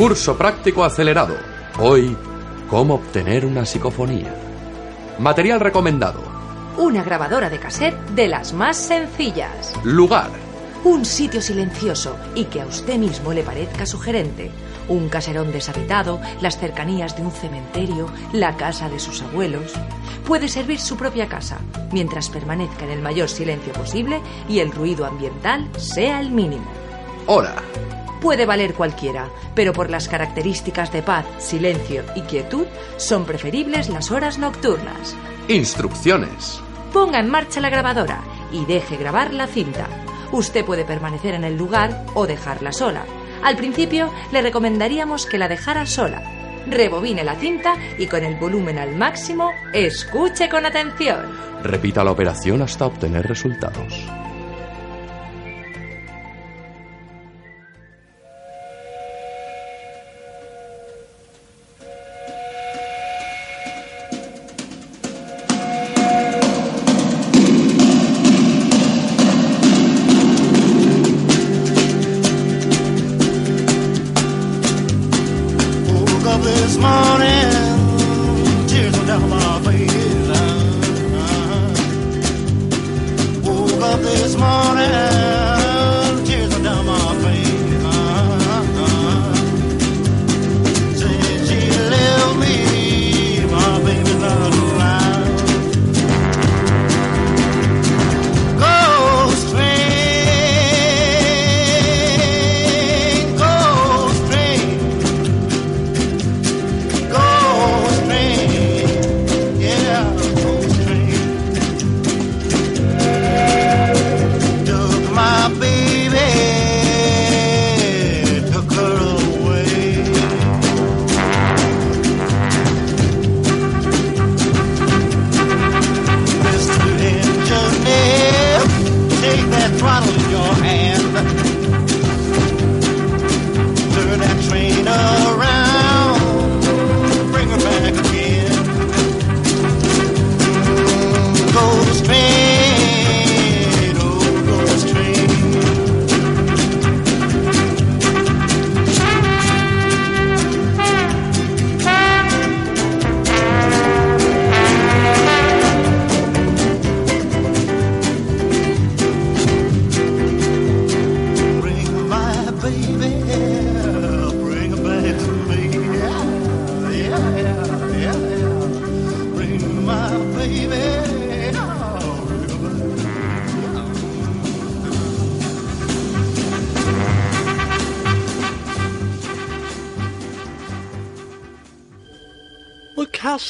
Curso 0.00 0.38
práctico 0.38 0.82
acelerado. 0.82 1.36
Hoy, 1.78 2.16
cómo 2.70 2.94
obtener 2.94 3.44
una 3.44 3.66
psicofonía. 3.66 4.34
Material 5.18 5.60
recomendado. 5.60 6.22
Una 6.78 7.02
grabadora 7.02 7.50
de 7.50 7.58
cassette 7.58 8.00
de 8.12 8.26
las 8.26 8.54
más 8.54 8.78
sencillas. 8.78 9.74
Lugar. 9.84 10.30
Un 10.84 11.04
sitio 11.04 11.42
silencioso 11.42 12.16
y 12.34 12.44
que 12.44 12.62
a 12.62 12.66
usted 12.66 12.96
mismo 12.96 13.34
le 13.34 13.42
parezca 13.42 13.84
sugerente. 13.84 14.50
Un 14.88 15.10
caserón 15.10 15.52
deshabitado, 15.52 16.18
las 16.40 16.58
cercanías 16.58 17.14
de 17.14 17.22
un 17.22 17.32
cementerio, 17.32 18.06
la 18.32 18.56
casa 18.56 18.88
de 18.88 19.00
sus 19.00 19.20
abuelos. 19.20 19.74
Puede 20.26 20.48
servir 20.48 20.80
su 20.80 20.96
propia 20.96 21.28
casa, 21.28 21.58
mientras 21.92 22.30
permanezca 22.30 22.86
en 22.86 22.92
el 22.92 23.02
mayor 23.02 23.28
silencio 23.28 23.74
posible 23.74 24.22
y 24.48 24.60
el 24.60 24.72
ruido 24.72 25.04
ambiental 25.04 25.68
sea 25.76 26.22
el 26.22 26.30
mínimo. 26.30 26.64
Hora. 27.26 27.56
Puede 28.20 28.44
valer 28.44 28.74
cualquiera, 28.74 29.28
pero 29.54 29.72
por 29.72 29.88
las 29.88 30.08
características 30.08 30.92
de 30.92 31.02
paz, 31.02 31.24
silencio 31.38 32.04
y 32.14 32.22
quietud, 32.22 32.66
son 32.98 33.24
preferibles 33.24 33.88
las 33.88 34.10
horas 34.10 34.38
nocturnas. 34.38 35.16
Instrucciones. 35.48 36.60
Ponga 36.92 37.18
en 37.18 37.30
marcha 37.30 37.60
la 37.60 37.70
grabadora 37.70 38.20
y 38.52 38.66
deje 38.66 38.96
grabar 38.96 39.32
la 39.32 39.46
cinta. 39.46 39.86
Usted 40.32 40.64
puede 40.64 40.84
permanecer 40.84 41.34
en 41.34 41.44
el 41.44 41.56
lugar 41.56 42.04
o 42.14 42.26
dejarla 42.26 42.72
sola. 42.72 43.04
Al 43.42 43.56
principio 43.56 44.12
le 44.32 44.42
recomendaríamos 44.42 45.24
que 45.24 45.38
la 45.38 45.48
dejara 45.48 45.86
sola. 45.86 46.22
Rebobine 46.66 47.24
la 47.24 47.36
cinta 47.36 47.74
y 47.98 48.06
con 48.06 48.22
el 48.22 48.36
volumen 48.36 48.78
al 48.78 48.96
máximo, 48.96 49.50
escuche 49.72 50.50
con 50.50 50.66
atención. 50.66 51.24
Repita 51.62 52.04
la 52.04 52.12
operación 52.12 52.60
hasta 52.60 52.86
obtener 52.86 53.26
resultados. 53.26 54.06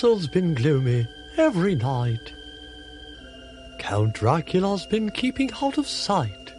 Castle's 0.00 0.28
been 0.28 0.54
gloomy 0.54 1.06
every 1.36 1.74
night. 1.74 2.32
Count 3.78 4.14
Dracula's 4.14 4.86
been 4.86 5.10
keeping 5.10 5.50
out 5.60 5.76
of 5.76 5.86
sight. 5.86 6.54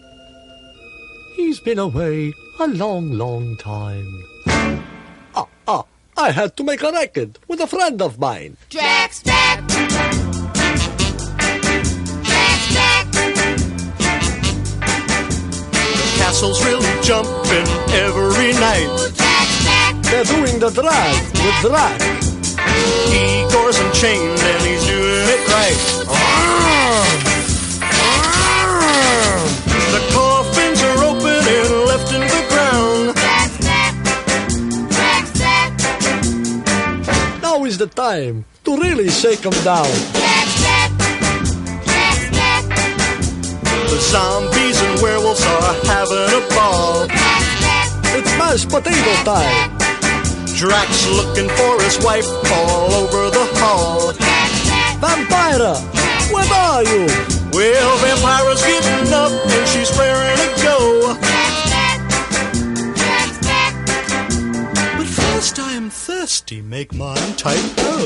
He's 1.35 1.59
been 1.59 1.79
away 1.79 2.33
a 2.59 2.67
long, 2.67 3.13
long 3.13 3.57
time. 3.57 4.23
Ah, 5.33 5.47
ah, 5.67 5.83
I 6.15 6.29
had 6.29 6.55
to 6.57 6.63
make 6.63 6.83
a 6.83 6.91
record 6.91 7.39
with 7.47 7.59
a 7.61 7.65
friend 7.65 7.99
of 7.99 8.19
mine. 8.19 8.57
Drac's, 8.69 9.23
Drac's. 9.23 9.73
Drac's, 9.73 9.93
Drac's. 12.73 13.17
The 15.97 16.13
castle's 16.17 16.63
really 16.63 17.01
jumping 17.01 17.67
every 18.05 18.53
night. 18.53 19.09
They're 20.03 20.25
doing 20.25 20.59
the 20.59 20.69
drag 20.69 21.23
with 21.33 21.61
Drac. 21.63 22.20
Igor's 23.13 23.77
unchained 23.79 24.39
and 24.39 24.61
he's 24.65 24.83
doing 24.85 25.27
it 25.35 25.41
right. 25.47 25.79
The 29.95 30.01
coffins 30.13 30.79
are 30.89 31.03
open 31.03 31.41
and 31.57 31.69
left 31.89 32.13
in 32.13 32.21
the 32.21 32.43
ground. 32.51 33.15
Now 37.41 37.65
is 37.65 37.77
the 37.77 37.87
time 37.87 38.45
to 38.65 38.77
really 38.77 39.09
shake 39.09 39.45
'em 39.45 39.57
down. 39.63 39.91
The 43.91 43.99
zombies 44.11 44.79
and 44.81 45.01
werewolves 45.01 45.43
are 45.43 45.75
having 45.85 46.29
a 46.39 46.41
ball. 46.55 47.07
It's 48.17 48.31
mashed 48.37 48.69
potato 48.69 49.13
time. 49.23 49.80
Drac's 50.61 51.07
looking 51.09 51.49
for 51.49 51.81
his 51.81 51.97
wife 52.05 52.27
all 52.51 52.93
over 52.93 53.31
the 53.31 53.47
hall. 53.57 54.13
Vampira, 55.01 55.73
where 56.31 56.53
are 56.53 56.83
you? 56.83 57.07
Well, 57.51 57.97
Vampira's 57.97 58.61
getting 58.61 59.11
up 59.11 59.31
and 59.31 59.67
she's 59.67 59.89
raring 59.97 60.37
to 60.37 60.49
go. 60.61 61.17
But 64.97 65.07
first 65.07 65.57
I 65.57 65.73
am 65.73 65.89
thirsty, 65.89 66.61
make 66.61 66.93
mine 66.93 67.35
tight 67.37 67.73
go. 67.77 68.05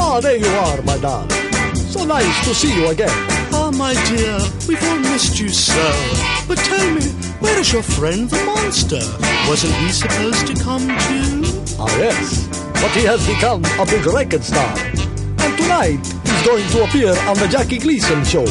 Oh, 0.00 0.18
there 0.22 0.38
you 0.38 0.46
are, 0.46 0.80
my 0.80 0.96
darling. 0.96 1.28
So 1.74 2.06
nice 2.06 2.48
to 2.48 2.54
see 2.54 2.74
you 2.74 2.88
again. 2.88 3.10
Oh, 3.52 3.70
my 3.70 3.92
dear, 4.08 4.38
we've 4.66 4.82
all 4.82 4.98
missed 5.00 5.38
you 5.38 5.50
so. 5.50 6.31
But 6.48 6.58
tell 6.58 6.90
me, 6.94 7.02
where 7.40 7.58
is 7.58 7.72
your 7.72 7.82
friend 7.82 8.28
the 8.28 8.44
monster? 8.44 9.00
Wasn't 9.48 9.72
he 9.74 9.90
supposed 9.90 10.46
to 10.48 10.54
come 10.62 10.82
too? 10.82 11.42
Ah, 11.78 11.96
yes. 11.98 12.48
But 12.74 12.90
he 12.90 13.04
has 13.04 13.26
become 13.26 13.64
a 13.78 13.86
big 13.86 14.04
record 14.06 14.42
star. 14.42 14.76
And 14.76 15.58
tonight, 15.58 16.00
he's 16.24 16.46
going 16.46 16.68
to 16.68 16.84
appear 16.84 17.10
on 17.28 17.36
the 17.38 17.48
Jackie 17.48 17.78
Gleason 17.78 18.24
show. 18.24 18.44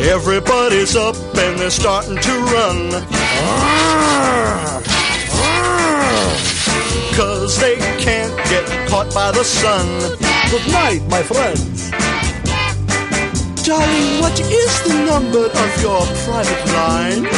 Everybody's 0.00 0.94
up 0.94 1.16
and 1.16 1.58
they're 1.58 1.70
starting 1.70 2.16
to 2.16 2.32
run. 2.52 2.90
Cause 7.16 7.58
they 7.58 7.76
can't 7.98 8.36
get 8.48 8.88
caught 8.88 9.12
by 9.12 9.32
the 9.32 9.42
sun. 9.42 9.86
Good 10.50 10.72
night, 10.72 11.02
my 11.08 11.22
friends. 11.22 11.90
Darling, 13.68 14.16
what 14.22 14.38
is 14.40 14.80
the 14.80 14.94
number 15.04 15.44
of 15.44 15.82
your 15.82 16.00
private 16.24 16.64
line? 16.72 17.28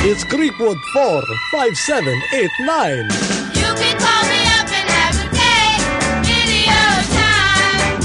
It's 0.00 0.24
Creekwood 0.24 0.80
45789. 0.94 3.12
You 3.52 3.68
can 3.76 4.00
call 4.00 4.24
me 4.32 4.48
up 4.48 4.64
and 4.64 4.88
have 4.96 5.20
a 5.20 5.28
day. 5.28 5.76
Video 6.24 6.80
time. 7.12 8.00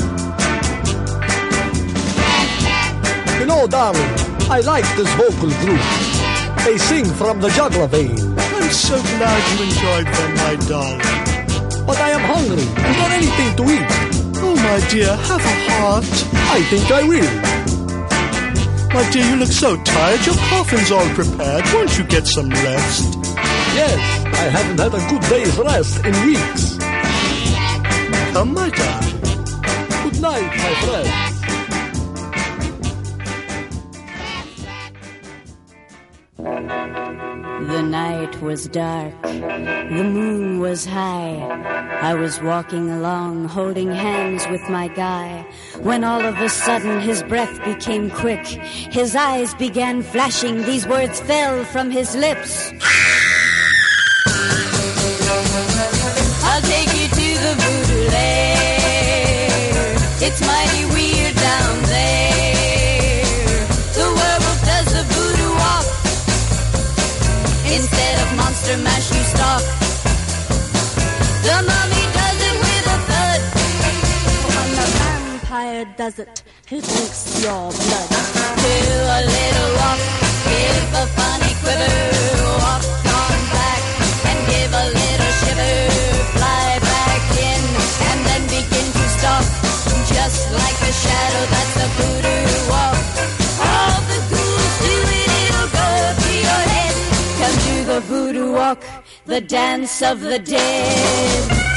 You 3.40 3.46
know, 3.46 3.66
darling, 3.66 4.12
I 4.52 4.60
like 4.60 4.84
this 4.98 5.08
vocal 5.14 5.52
group. 5.64 5.80
They 6.66 6.78
sing 6.78 7.06
from 7.06 7.40
the 7.40 7.48
jugular 7.52 7.88
vein. 7.88 8.20
I'm 8.38 8.70
so 8.72 9.02
glad 9.02 9.42
you 9.54 9.64
enjoyed 9.64 10.08
them, 10.14 10.36
my 10.36 10.58
darling. 10.68 11.00
But 11.86 11.98
I 12.02 12.10
am 12.10 12.20
hungry. 12.20 12.64
Is 12.64 12.96
there 12.98 13.12
anything 13.12 13.56
to 13.56 13.64
eat? 13.72 14.07
My 14.64 14.86
dear, 14.90 15.16
have 15.16 15.42
a 15.42 15.56
heart. 15.70 16.06
I 16.34 16.62
think 16.70 16.92
I 16.92 17.04
will. 17.04 17.32
My 18.94 19.10
dear, 19.12 19.26
you 19.30 19.36
look 19.36 19.50
so 19.50 19.76
tired. 19.84 20.26
Your 20.26 20.36
coffin's 20.50 20.92
all 20.92 21.08
prepared. 21.10 21.64
Won't 21.74 21.98
you 21.98 22.04
get 22.04 22.26
some 22.26 22.50
rest? 22.50 23.16
Yes, 23.76 24.26
I 24.26 24.50
haven't 24.50 24.80
had 24.80 24.94
a 24.94 25.10
good 25.10 25.22
day's 25.30 25.58
rest 25.58 26.04
in 26.06 26.14
weeks. 26.26 26.78
Come, 28.34 28.54
my 28.54 28.70
darling. 28.70 29.22
Good 30.04 30.22
night, 30.22 30.50
my 30.58 30.74
friends. 30.86 31.27
The 37.68 37.82
night 37.84 38.42
was 38.42 38.70
dark, 38.70 39.14
the 39.24 40.04
moon 40.04 40.60
was 40.60 40.86
high. 40.86 41.36
I 42.02 42.14
was 42.14 42.42
walking 42.42 42.90
along, 42.90 43.50
holding 43.50 43.92
hands 43.92 44.48
with 44.48 44.62
my 44.70 44.88
guy, 44.88 45.46
when 45.82 46.06
all 46.06 46.22
of 46.22 46.40
a 46.40 46.48
sudden 46.48 47.02
his 47.02 47.24
breath 47.24 47.62
became 47.66 48.10
quick. 48.10 48.46
His 48.48 49.18
eyes 49.18 49.54
began 49.56 50.02
flashing, 50.02 50.64
these 50.64 50.88
words 50.88 51.20
fell 51.20 51.66
from 51.66 51.92
his 51.92 52.16
lips. 52.16 52.72
I'll 56.50 56.62
take 56.62 56.94
you 56.96 57.08
to 57.20 57.28
the 57.44 57.54
voodoo 57.60 58.08
lair. 58.12 58.78
It's 60.22 60.40
mighty 60.40 60.87
Instead 67.70 68.16
of 68.24 68.28
monster 68.38 68.78
mash, 68.78 69.12
you 69.12 69.24
stalk. 69.34 69.64
The 71.44 71.58
mummy 71.70 72.04
does 72.18 72.40
it 72.48 72.56
with 72.64 72.96
a 72.96 72.98
thud. 73.08 73.42
When 74.56 74.70
the 74.80 74.88
vampire 74.98 75.86
does 75.98 76.20
it, 76.20 76.44
he 76.66 76.78
drinks 76.80 77.44
your 77.44 77.72
blood. 77.72 78.10
Do 78.64 78.76
a 79.18 79.22
little 79.36 79.70
walk, 79.80 80.00
give 80.48 80.90
a 80.96 81.06
funny 81.18 81.54
quiver, 81.62 81.96
walk 82.64 82.84
on 83.20 83.40
back 83.54 83.82
and 84.30 84.40
give 84.52 84.72
a 84.72 84.86
little 85.00 85.34
shiver. 85.40 85.76
Fly 86.36 86.68
back 86.80 87.24
in 87.52 87.62
and 88.10 88.20
then 88.28 88.44
begin 88.48 88.88
to 88.98 89.06
stalk, 89.18 89.46
just 90.08 90.42
like 90.52 90.80
a 90.88 90.94
shadow. 91.04 91.44
That's 91.54 91.74
the 91.80 91.88
voodoo 91.96 92.72
walk. 92.72 92.97
The 97.98 98.02
voodoo 98.02 98.54
walk, 98.54 98.84
the 99.26 99.42
dance 99.42 100.04
of 100.04 100.22
the 100.22 100.38
dead. 100.38 101.77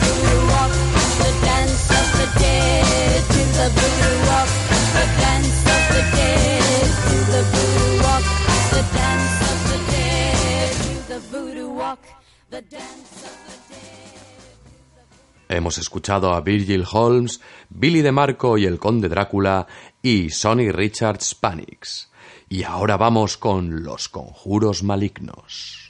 the 12.51 12.63
dance 12.63 13.25
of 13.25 13.31
the. 13.31 13.57
Hemos 15.49 15.79
escuchado 15.79 16.33
a 16.35 16.41
Virgil 16.41 16.85
Holmes, 16.85 17.41
Billy 17.71 18.03
DeMarco 18.03 18.59
y 18.59 18.67
el 18.67 18.79
Conde 18.79 19.09
Drácula 19.09 19.67
y 20.03 20.31
Sonny 20.31 20.71
Richards 20.71 21.35
Panics. 21.35 22.11
Y 22.49 22.63
ahora 22.63 22.97
vamos 22.97 23.37
con 23.37 23.83
los 23.83 24.09
conjuros 24.09 24.83
malignos. 24.83 25.89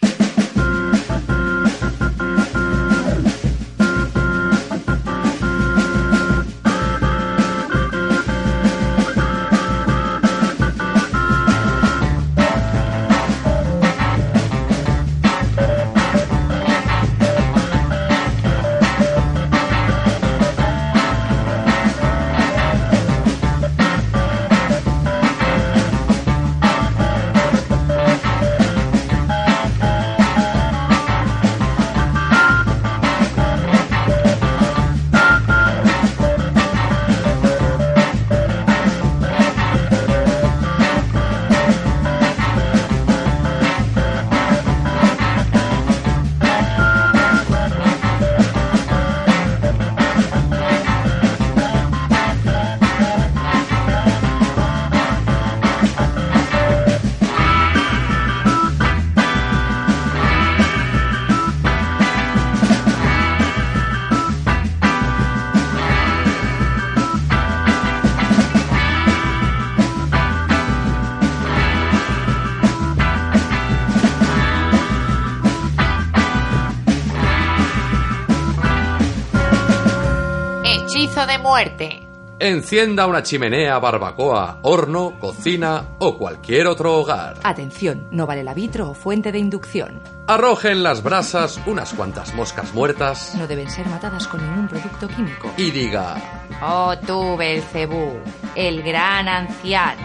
Muerte. 81.56 82.02
Encienda 82.38 83.06
una 83.06 83.22
chimenea, 83.22 83.78
barbacoa, 83.78 84.58
horno, 84.60 85.14
cocina 85.18 85.96
o 86.00 86.18
cualquier 86.18 86.66
otro 86.66 86.98
hogar. 86.98 87.38
Atención, 87.44 88.08
no 88.10 88.26
vale 88.26 88.44
la 88.44 88.52
vitro 88.52 88.90
o 88.90 88.94
fuente 88.94 89.32
de 89.32 89.38
inducción. 89.38 90.02
Arroje 90.26 90.70
en 90.70 90.82
las 90.82 91.02
brasas 91.02 91.58
unas 91.64 91.94
cuantas 91.94 92.34
moscas 92.34 92.74
muertas 92.74 93.34
No 93.38 93.46
deben 93.46 93.70
ser 93.70 93.86
matadas 93.88 94.28
con 94.28 94.46
ningún 94.46 94.68
producto 94.68 95.08
químico. 95.08 95.50
y 95.56 95.70
diga... 95.70 96.16
Oh 96.60 96.94
tú, 97.06 97.38
Belcebú, 97.38 98.18
el 98.54 98.82
gran 98.82 99.26
anciano, 99.26 100.02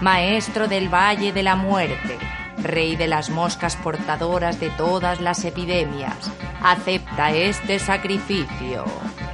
maestro 0.00 0.66
del 0.66 0.92
Valle 0.92 1.32
de 1.32 1.44
la 1.44 1.54
Muerte, 1.54 2.18
rey 2.60 2.96
de 2.96 3.06
las 3.06 3.30
moscas 3.30 3.76
portadoras 3.76 4.58
de 4.58 4.70
todas 4.70 5.20
las 5.20 5.44
epidemias, 5.44 6.32
acepta 6.60 7.30
este 7.30 7.78
sacrificio. 7.78 8.84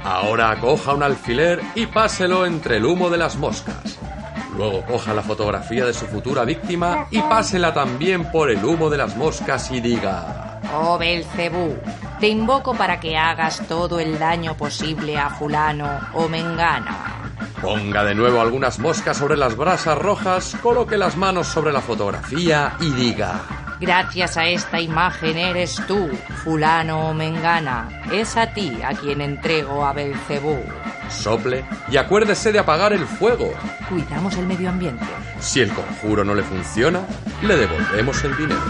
Ahora 0.05 0.55
coja 0.59 0.93
un 0.93 1.01
alfiler 1.01 1.59
y 1.73 1.87
páselo 1.87 2.45
entre 2.45 2.77
el 2.77 2.85
humo 2.85 3.09
de 3.09 3.17
las 3.17 3.37
moscas. 3.37 3.97
Luego 4.55 4.85
coja 4.85 5.15
la 5.15 5.23
fotografía 5.23 5.83
de 5.83 5.93
su 5.93 6.05
futura 6.05 6.45
víctima 6.45 7.07
y 7.09 7.19
pásela 7.21 7.73
también 7.73 8.31
por 8.31 8.51
el 8.51 8.63
humo 8.63 8.91
de 8.91 8.99
las 8.99 9.17
moscas 9.17 9.71
y 9.71 9.81
diga... 9.81 10.61
Oh 10.75 10.99
Belcebú, 10.99 11.75
te 12.19 12.27
invoco 12.27 12.75
para 12.75 12.99
que 12.99 13.17
hagas 13.17 13.67
todo 13.67 13.99
el 13.99 14.19
daño 14.19 14.55
posible 14.55 15.17
a 15.17 15.31
fulano 15.31 15.99
o 16.13 16.29
mengana. 16.29 17.31
Ponga 17.59 18.03
de 18.03 18.13
nuevo 18.13 18.41
algunas 18.41 18.77
moscas 18.77 19.17
sobre 19.17 19.35
las 19.35 19.57
brasas 19.57 19.97
rojas, 19.97 20.55
coloque 20.61 20.97
las 20.97 21.17
manos 21.17 21.47
sobre 21.47 21.73
la 21.73 21.81
fotografía 21.81 22.77
y 22.79 22.91
diga... 22.91 23.64
Gracias 23.79 24.37
a 24.37 24.47
esta 24.47 24.79
imagen 24.79 25.37
eres 25.37 25.75
tú, 25.87 26.09
fulano 26.43 27.09
o 27.09 27.13
mengana. 27.13 27.89
Es 28.11 28.37
a 28.37 28.53
ti 28.53 28.79
a 28.83 28.93
quien 28.93 29.21
entrego 29.21 29.85
a 29.85 29.93
Belcebú. 29.93 30.57
Sople 31.09 31.65
y 31.89 31.97
acuérdese 31.97 32.51
de 32.51 32.59
apagar 32.59 32.93
el 32.93 33.05
fuego. 33.05 33.53
Cuidamos 33.89 34.35
el 34.37 34.47
medio 34.47 34.69
ambiente. 34.69 35.05
Si 35.39 35.61
el 35.61 35.71
conjuro 35.71 36.23
no 36.23 36.33
le 36.33 36.43
funciona, 36.43 37.01
le 37.43 37.55
devolvemos 37.57 38.23
el 38.23 38.35
dinero. 38.37 38.63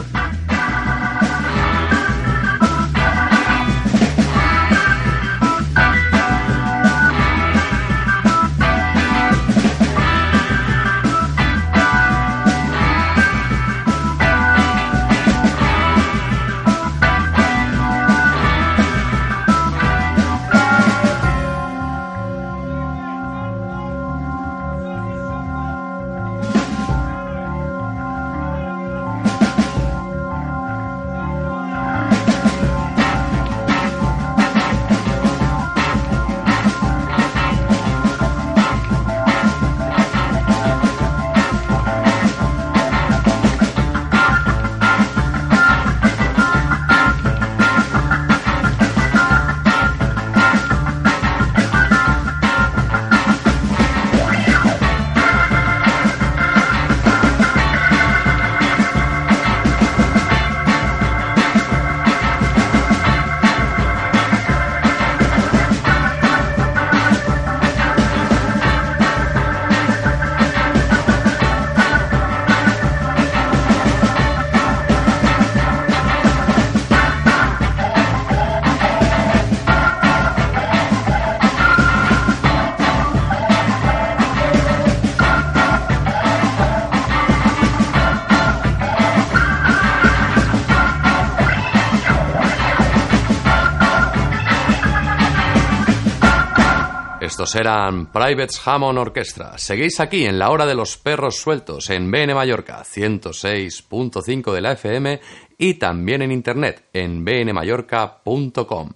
Estos 97.35 97.55
eran 97.55 98.13
Privates 98.13 98.65
Hammond 98.65 98.97
Orchestra. 98.97 99.57
Seguís 99.57 99.99
aquí 99.99 100.23
en 100.23 100.39
la 100.39 100.51
hora 100.51 100.65
de 100.65 100.73
los 100.73 100.95
perros 100.95 101.35
sueltos 101.35 101.89
en 101.89 102.09
BN 102.09 102.33
Mallorca 102.33 102.81
106.5 102.81 104.53
de 104.53 104.61
la 104.61 104.71
FM 104.71 105.19
y 105.57 105.73
también 105.73 106.21
en 106.21 106.31
internet 106.31 106.87
en 106.93 107.25
bnmallorca.com. 107.25 108.91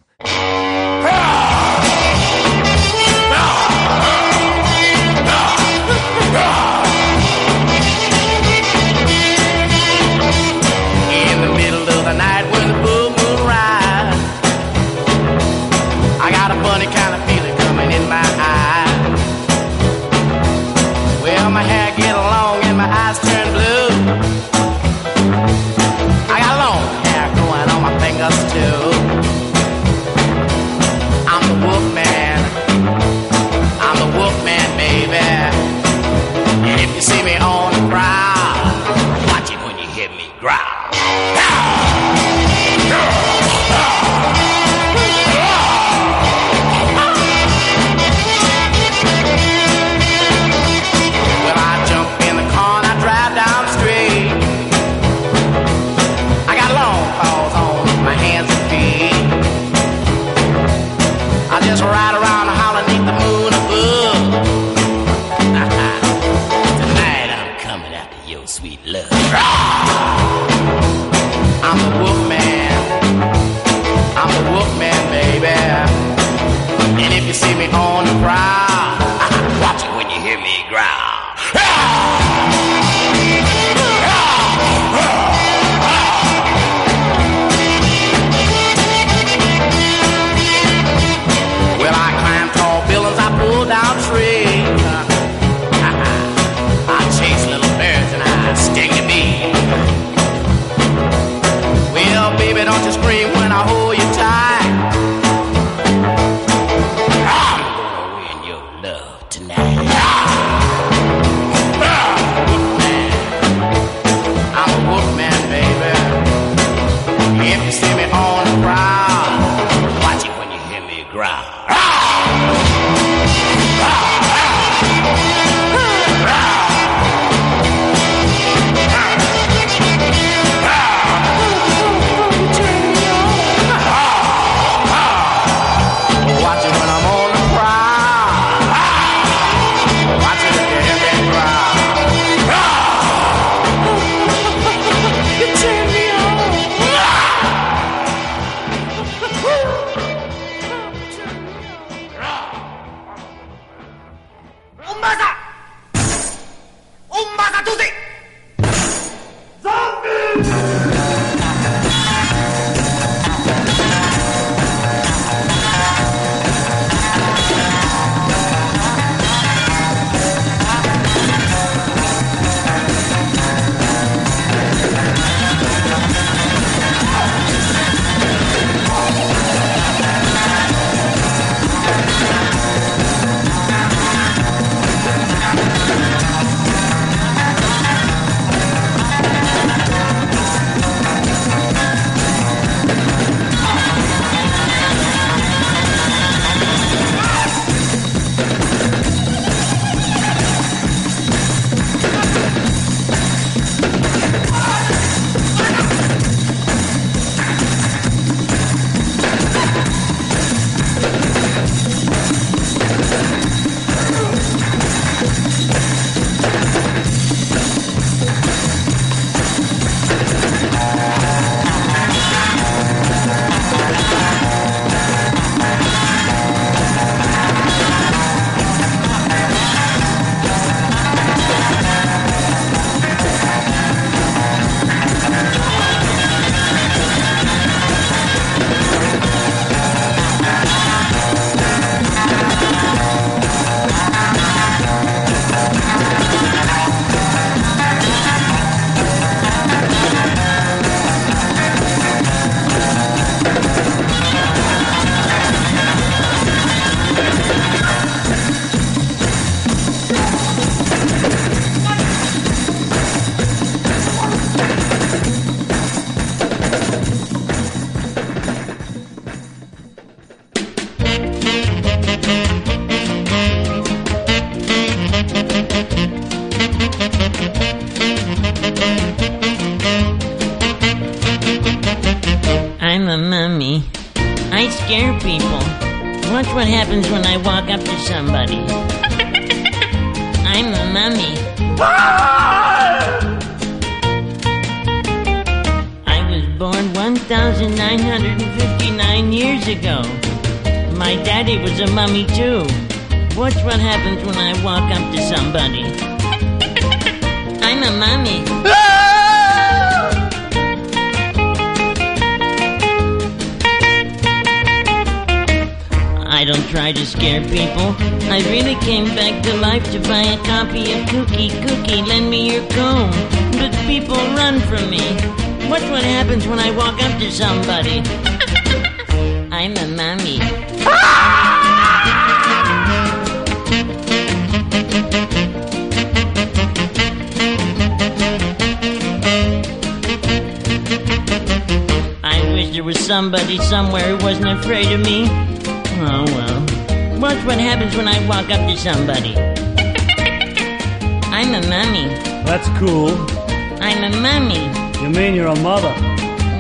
mother? 355.62 355.94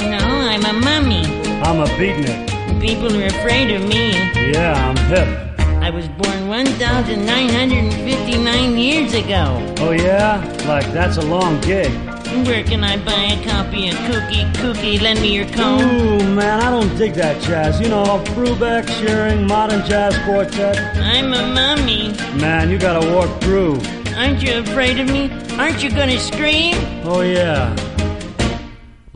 No, 0.10 0.18
I'm 0.20 0.66
a 0.66 0.74
mummy. 0.74 1.24
I'm 1.62 1.80
a 1.80 1.86
beatnik. 1.98 2.48
People 2.80 3.16
are 3.16 3.28
afraid 3.28 3.72
of 3.72 3.82
me. 3.88 4.12
Yeah, 4.52 4.74
I'm 4.74 4.98
hip. 5.08 5.28
I 5.82 5.90
was 5.90 6.08
born 6.10 6.48
1,959 6.48 8.78
years 8.78 9.14
ago. 9.14 9.58
Oh 9.80 9.92
yeah? 9.92 10.42
Like 10.68 10.86
that's 10.92 11.16
a 11.18 11.22
long 11.22 11.60
gig. 11.62 11.90
Where 12.46 12.64
can 12.64 12.84
I 12.84 12.98
buy 13.04 13.34
a 13.34 13.44
copy 13.44 13.90
of 13.90 13.96
Kookie 13.96 14.46
Kookie? 14.54 15.00
Lend 15.02 15.20
me 15.22 15.34
your 15.36 15.48
comb. 15.50 15.82
Ooh, 15.82 16.20
man, 16.36 16.62
I 16.62 16.70
don't 16.70 16.96
dig 16.98 17.16
that 17.16 17.42
jazz. 17.42 17.80
You 17.82 17.90
know, 17.90 18.22
Brubeck, 18.36 18.88
Shearing, 19.00 19.48
Modern 19.48 19.84
Jazz 19.86 20.16
Quartet. 20.26 20.78
I'm 20.98 21.34
a 21.34 21.42
mummy. 21.54 22.14
Man, 22.40 22.70
you 22.70 22.78
gotta 22.78 23.04
walk 23.16 23.42
through. 23.42 23.80
Aren't 24.16 24.44
you 24.44 24.60
afraid 24.60 25.00
of 25.00 25.08
me? 25.08 25.32
Aren't 25.58 25.82
you 25.82 25.90
gonna 25.90 26.20
scream? 26.20 26.76
Oh 27.04 27.22
yeah. 27.22 27.74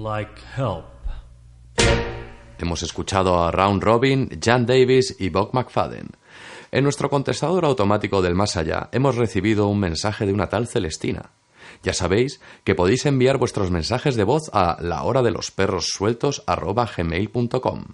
Like 0.04 0.42
help. 0.58 0.84
Hemos 2.58 2.84
escuchado 2.84 3.42
a 3.42 3.52
Round 3.52 3.82
Robin, 3.82 4.30
Jan 4.44 4.66
Davis 4.66 5.16
y 5.18 5.30
Bob 5.30 5.52
McFadden. 5.54 6.10
En 6.72 6.84
nuestro 6.84 7.10
contestador 7.10 7.64
automático 7.64 8.22
del 8.22 8.36
más 8.36 8.58
allá 8.58 8.90
hemos 8.92 9.16
recibido 9.16 9.68
un 9.68 9.80
mensaje 9.80 10.26
de 10.26 10.34
una 10.34 10.50
tal 10.50 10.68
Celestina. 10.68 11.32
Ya 11.84 11.94
sabéis 11.94 12.42
que 12.66 12.76
podéis 12.76 13.06
enviar 13.06 13.38
vuestros 13.38 13.72
mensajes 13.72 14.16
de 14.16 14.26
voz 14.26 14.50
a 14.52 14.76
la 14.82 15.04
hora 15.04 15.22
de 15.22 15.32
los 15.32 15.52
perros 15.52 15.88
sueltos 15.94 16.44
gmail.com. 16.46 17.86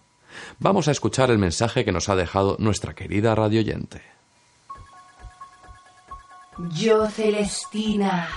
Vamos 0.57 0.87
a 0.87 0.91
escuchar 0.91 1.29
el 1.29 1.37
mensaje 1.37 1.85
que 1.85 1.91
nos 1.91 2.09
ha 2.09 2.15
dejado 2.15 2.55
nuestra 2.57 2.95
querida 2.95 3.35
radioyente. 3.35 4.01
Yo, 6.71 7.07
Celestina, 7.07 8.27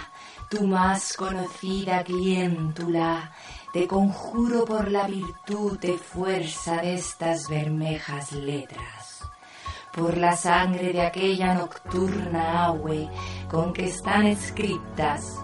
tu 0.51 0.67
más 0.67 1.15
conocida 1.15 2.05
cliéntula, 2.05 3.33
te 3.73 3.87
conjuro 3.87 4.67
por 4.67 4.91
la 4.91 5.07
virtud 5.07 5.79
de 5.79 5.97
fuerza 5.97 6.83
de 6.83 6.95
estas 6.95 7.49
bermejas 7.49 8.33
letras, 8.33 9.23
por 9.95 10.19
la 10.19 10.37
sangre 10.37 10.93
de 10.93 11.01
aquella 11.01 11.55
nocturna 11.55 12.67
agüe 12.67 13.09
con 13.51 13.73
que 13.73 13.87
están 13.87 14.27
escritas, 14.27 15.39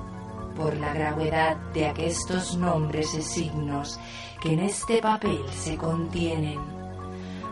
por 0.55 0.77
la 0.77 0.93
gravedad 0.93 1.57
de 1.73 1.87
aquestos 1.87 2.55
nombres 2.57 3.15
y 3.15 3.23
signos 3.23 3.99
que 4.43 4.53
en 4.53 4.61
este 4.61 5.01
papel 5.01 5.43
se 5.51 5.79
contienen, 5.79 6.61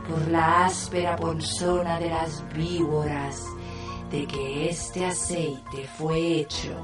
por 0.06 0.28
la 0.28 0.66
áspera 0.66 1.16
ponzona 1.16 1.98
de 1.98 2.10
las 2.10 2.44
víboras, 2.52 3.42
de 4.10 4.26
que 4.26 4.68
este 4.68 5.06
aceite 5.06 5.88
fue 5.96 6.40
hecho, 6.40 6.76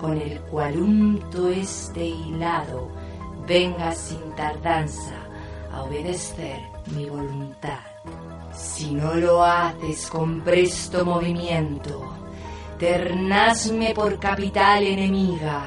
con 0.00 0.20
el 0.20 0.40
cual 0.42 0.78
unto 0.78 1.48
este 1.48 2.06
hilado, 2.06 3.05
venga 3.46 3.92
sin 3.92 4.34
tardanza 4.34 5.14
a 5.72 5.82
obedecer 5.82 6.60
mi 6.94 7.08
voluntad. 7.08 7.78
Si 8.52 8.92
no 8.92 9.14
lo 9.14 9.44
haces 9.44 10.08
con 10.08 10.40
presto 10.40 11.04
movimiento, 11.04 12.02
ternazme 12.78 13.94
por 13.94 14.18
capital 14.18 14.84
enemiga, 14.84 15.62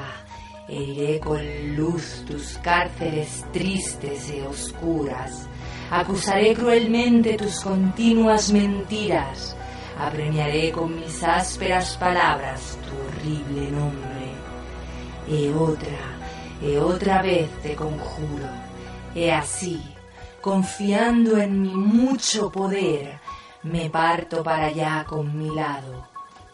heriré 0.68 1.20
con 1.20 1.40
luz 1.76 2.24
tus 2.26 2.58
cárceles 2.58 3.44
tristes 3.52 4.30
y 4.30 4.40
oscuras, 4.40 5.46
acusaré 5.90 6.54
cruelmente 6.54 7.36
tus 7.36 7.60
continuas 7.60 8.52
mentiras, 8.52 9.56
apremiaré 9.98 10.72
con 10.72 10.96
mis 10.96 11.22
ásperas 11.22 11.96
palabras 11.96 12.78
tu 12.82 12.96
horrible 12.96 13.70
nombre. 13.70 14.10
Y 15.28 15.48
otra, 15.48 16.19
y 16.62 16.76
otra 16.76 17.22
vez 17.22 17.50
te 17.62 17.74
conjuro, 17.74 18.46
y 19.14 19.28
así, 19.28 19.82
confiando 20.40 21.36
en 21.38 21.62
mi 21.62 21.74
mucho 21.74 22.50
poder, 22.50 23.18
me 23.62 23.90
parto 23.90 24.42
para 24.42 24.66
allá 24.66 25.04
con 25.06 25.38
mi 25.38 25.54
lado, 25.54 26.08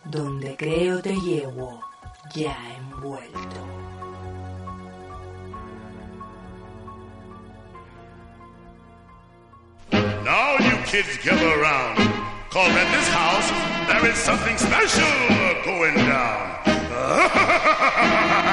donde 0.05 0.57
creo 0.57 1.01
te 1.01 1.15
llevo 1.15 1.81
ya 2.35 2.57
envuelto. 2.79 3.61
Now 10.25 10.57
you 10.59 10.77
kids 10.87 11.19
gather 11.25 11.61
around, 11.61 11.99
cause 12.51 12.71
at 12.71 12.91
this 12.91 13.09
house 13.09 13.51
there 13.87 14.11
is 14.11 14.19
something 14.19 14.59
special 14.59 15.07
going 15.65 15.95
down. 15.95 16.57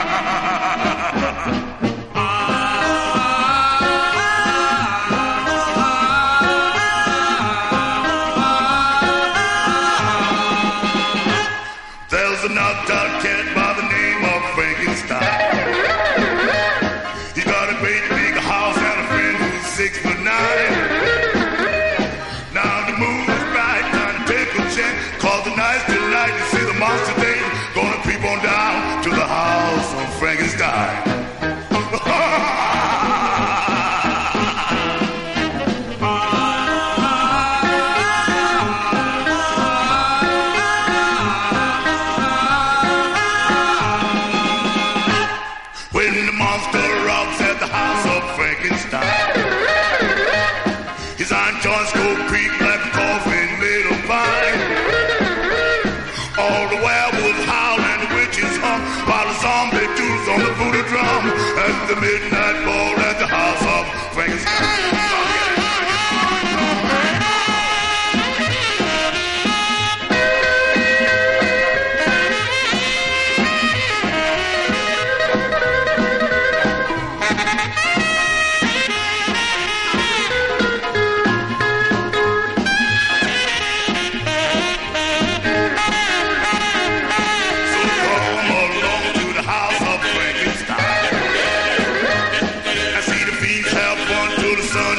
sun 94.74 94.98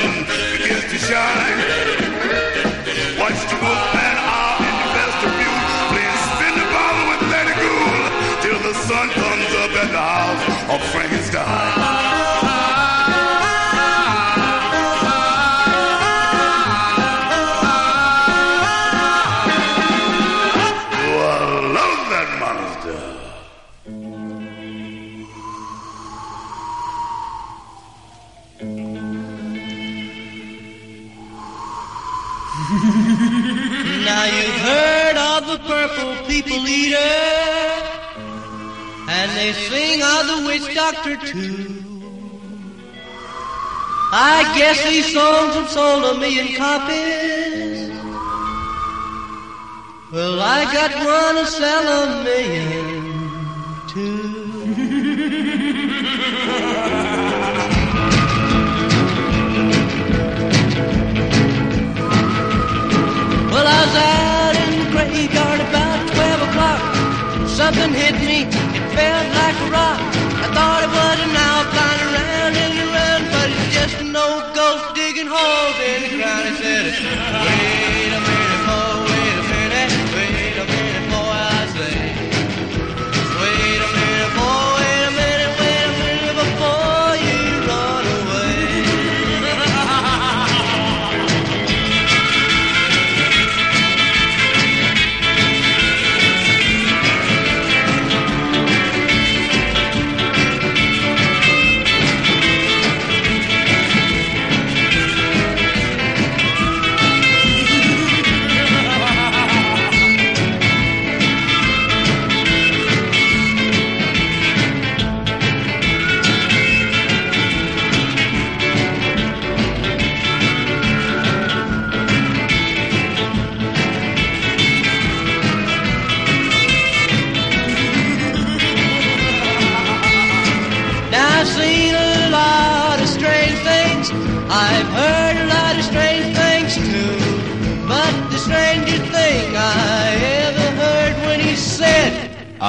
begins 0.56 0.84
to 0.92 0.98
shine. 0.98 1.43
leader, 36.64 36.96
and 39.08 39.30
they 39.36 39.52
sing 39.52 40.02
of 40.02 40.26
the 40.30 40.46
witch 40.46 40.74
doctor 40.74 41.16
too. 41.16 41.84
I 44.16 44.52
guess 44.56 44.82
these 44.84 45.12
songs 45.12 45.54
have 45.54 45.68
sold 45.68 46.04
a 46.04 46.18
million 46.18 46.54
copies. 46.56 47.90
Well, 50.12 50.40
I 50.40 50.64
got 50.72 50.92
one 51.04 51.44
to 51.44 51.50
sell 51.50 52.02
a 52.02 52.24
million. 52.24 53.03
Something 67.74 68.00
hit 68.00 68.14
me, 68.22 68.42
it 68.46 68.84
felt 68.94 69.26
like 69.34 69.56
a 69.66 69.68
rock. 69.70 69.98
I 69.98 70.48
thought 70.54 70.80
it 70.86 70.92
was 70.94 71.18
an 71.26 71.34
owl 71.34 71.64
flying 71.74 72.02
around 72.06 72.54
and 72.54 72.74
around, 72.86 73.22
but 73.34 73.50
it's 73.50 73.74
just 73.74 74.00
an 74.00 74.14
old 74.14 74.54
ghost 74.54 74.94
digging 74.94 75.26
holes 75.26 75.76
in 75.82 76.02
the 76.02 76.22
ground. 76.22 76.48
I 76.48 76.60
said, 76.60 77.84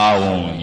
Aum. 0.06 0.55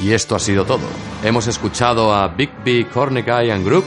Y 0.00 0.12
esto 0.12 0.36
ha 0.36 0.38
sido 0.38 0.64
todo. 0.64 0.86
Hemos 1.22 1.46
escuchado 1.46 2.14
a 2.14 2.28
Big 2.28 2.50
B 2.64 2.86
Corneguy 2.92 3.50
and 3.50 3.64
Group, 3.64 3.84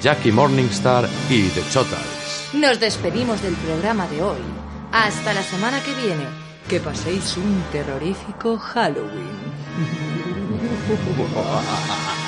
Jackie 0.00 0.32
Morningstar 0.32 1.08
y 1.30 1.48
The 1.48 1.62
Chotals. 1.70 2.50
Nos 2.52 2.78
despedimos 2.80 3.42
del 3.42 3.54
programa 3.54 4.06
de 4.08 4.22
hoy. 4.22 4.42
Hasta 4.92 5.32
la 5.32 5.42
semana 5.42 5.82
que 5.82 5.94
viene. 5.94 6.24
Que 6.68 6.80
paséis 6.80 7.36
un 7.36 7.62
terrorífico 7.72 8.58
Halloween. 8.58 9.28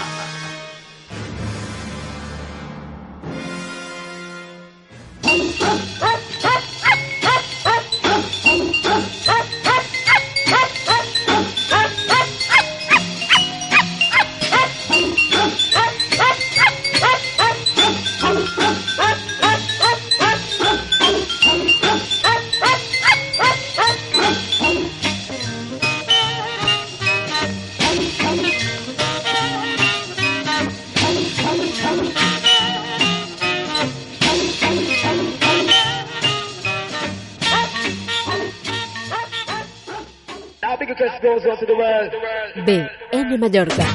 Mallorca. 43.47 43.87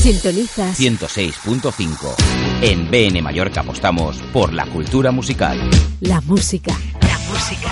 Sintonizas 0.00 0.80
106.5. 0.80 2.16
En 2.60 2.90
BN 2.90 3.22
Mallorca 3.22 3.60
apostamos 3.60 4.16
por 4.32 4.52
la 4.52 4.66
cultura 4.66 5.12
musical. 5.12 5.60
la 6.00 6.20
música. 6.22 6.76
La 7.02 7.18
música. 7.30 7.70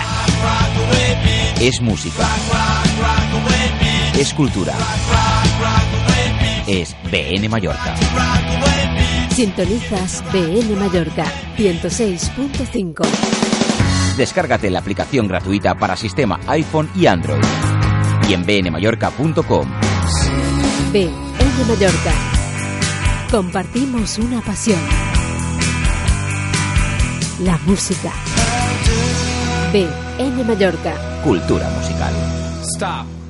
Es 1.59 1.81
música. 1.81 2.25
Es 4.17 4.33
cultura. 4.33 4.73
Es 6.67 6.95
BN 7.11 7.49
Mallorca. 7.49 7.95
Sintonizas 9.35 10.23
BN 10.31 10.73
Mallorca 10.77 11.25
106.5. 11.57 13.05
Descárgate 14.15 14.69
la 14.69 14.79
aplicación 14.79 15.27
gratuita 15.27 15.75
para 15.75 15.97
sistema 15.97 16.39
iPhone 16.47 16.89
y 16.95 17.07
Android. 17.07 17.43
Y 18.27 18.33
en 18.33 18.45
bnmallorca.com. 18.45 19.67
BN 20.91 21.65
Mallorca. 21.67 22.13
Compartimos 23.31 24.17
una 24.17 24.41
pasión. 24.41 24.79
La 27.39 27.57
música. 27.65 28.11
BN 29.71 30.43
Mallorca. 30.43 30.93
Cultura 31.23 31.69
musical. 31.69 32.13
Stop. 32.63 33.26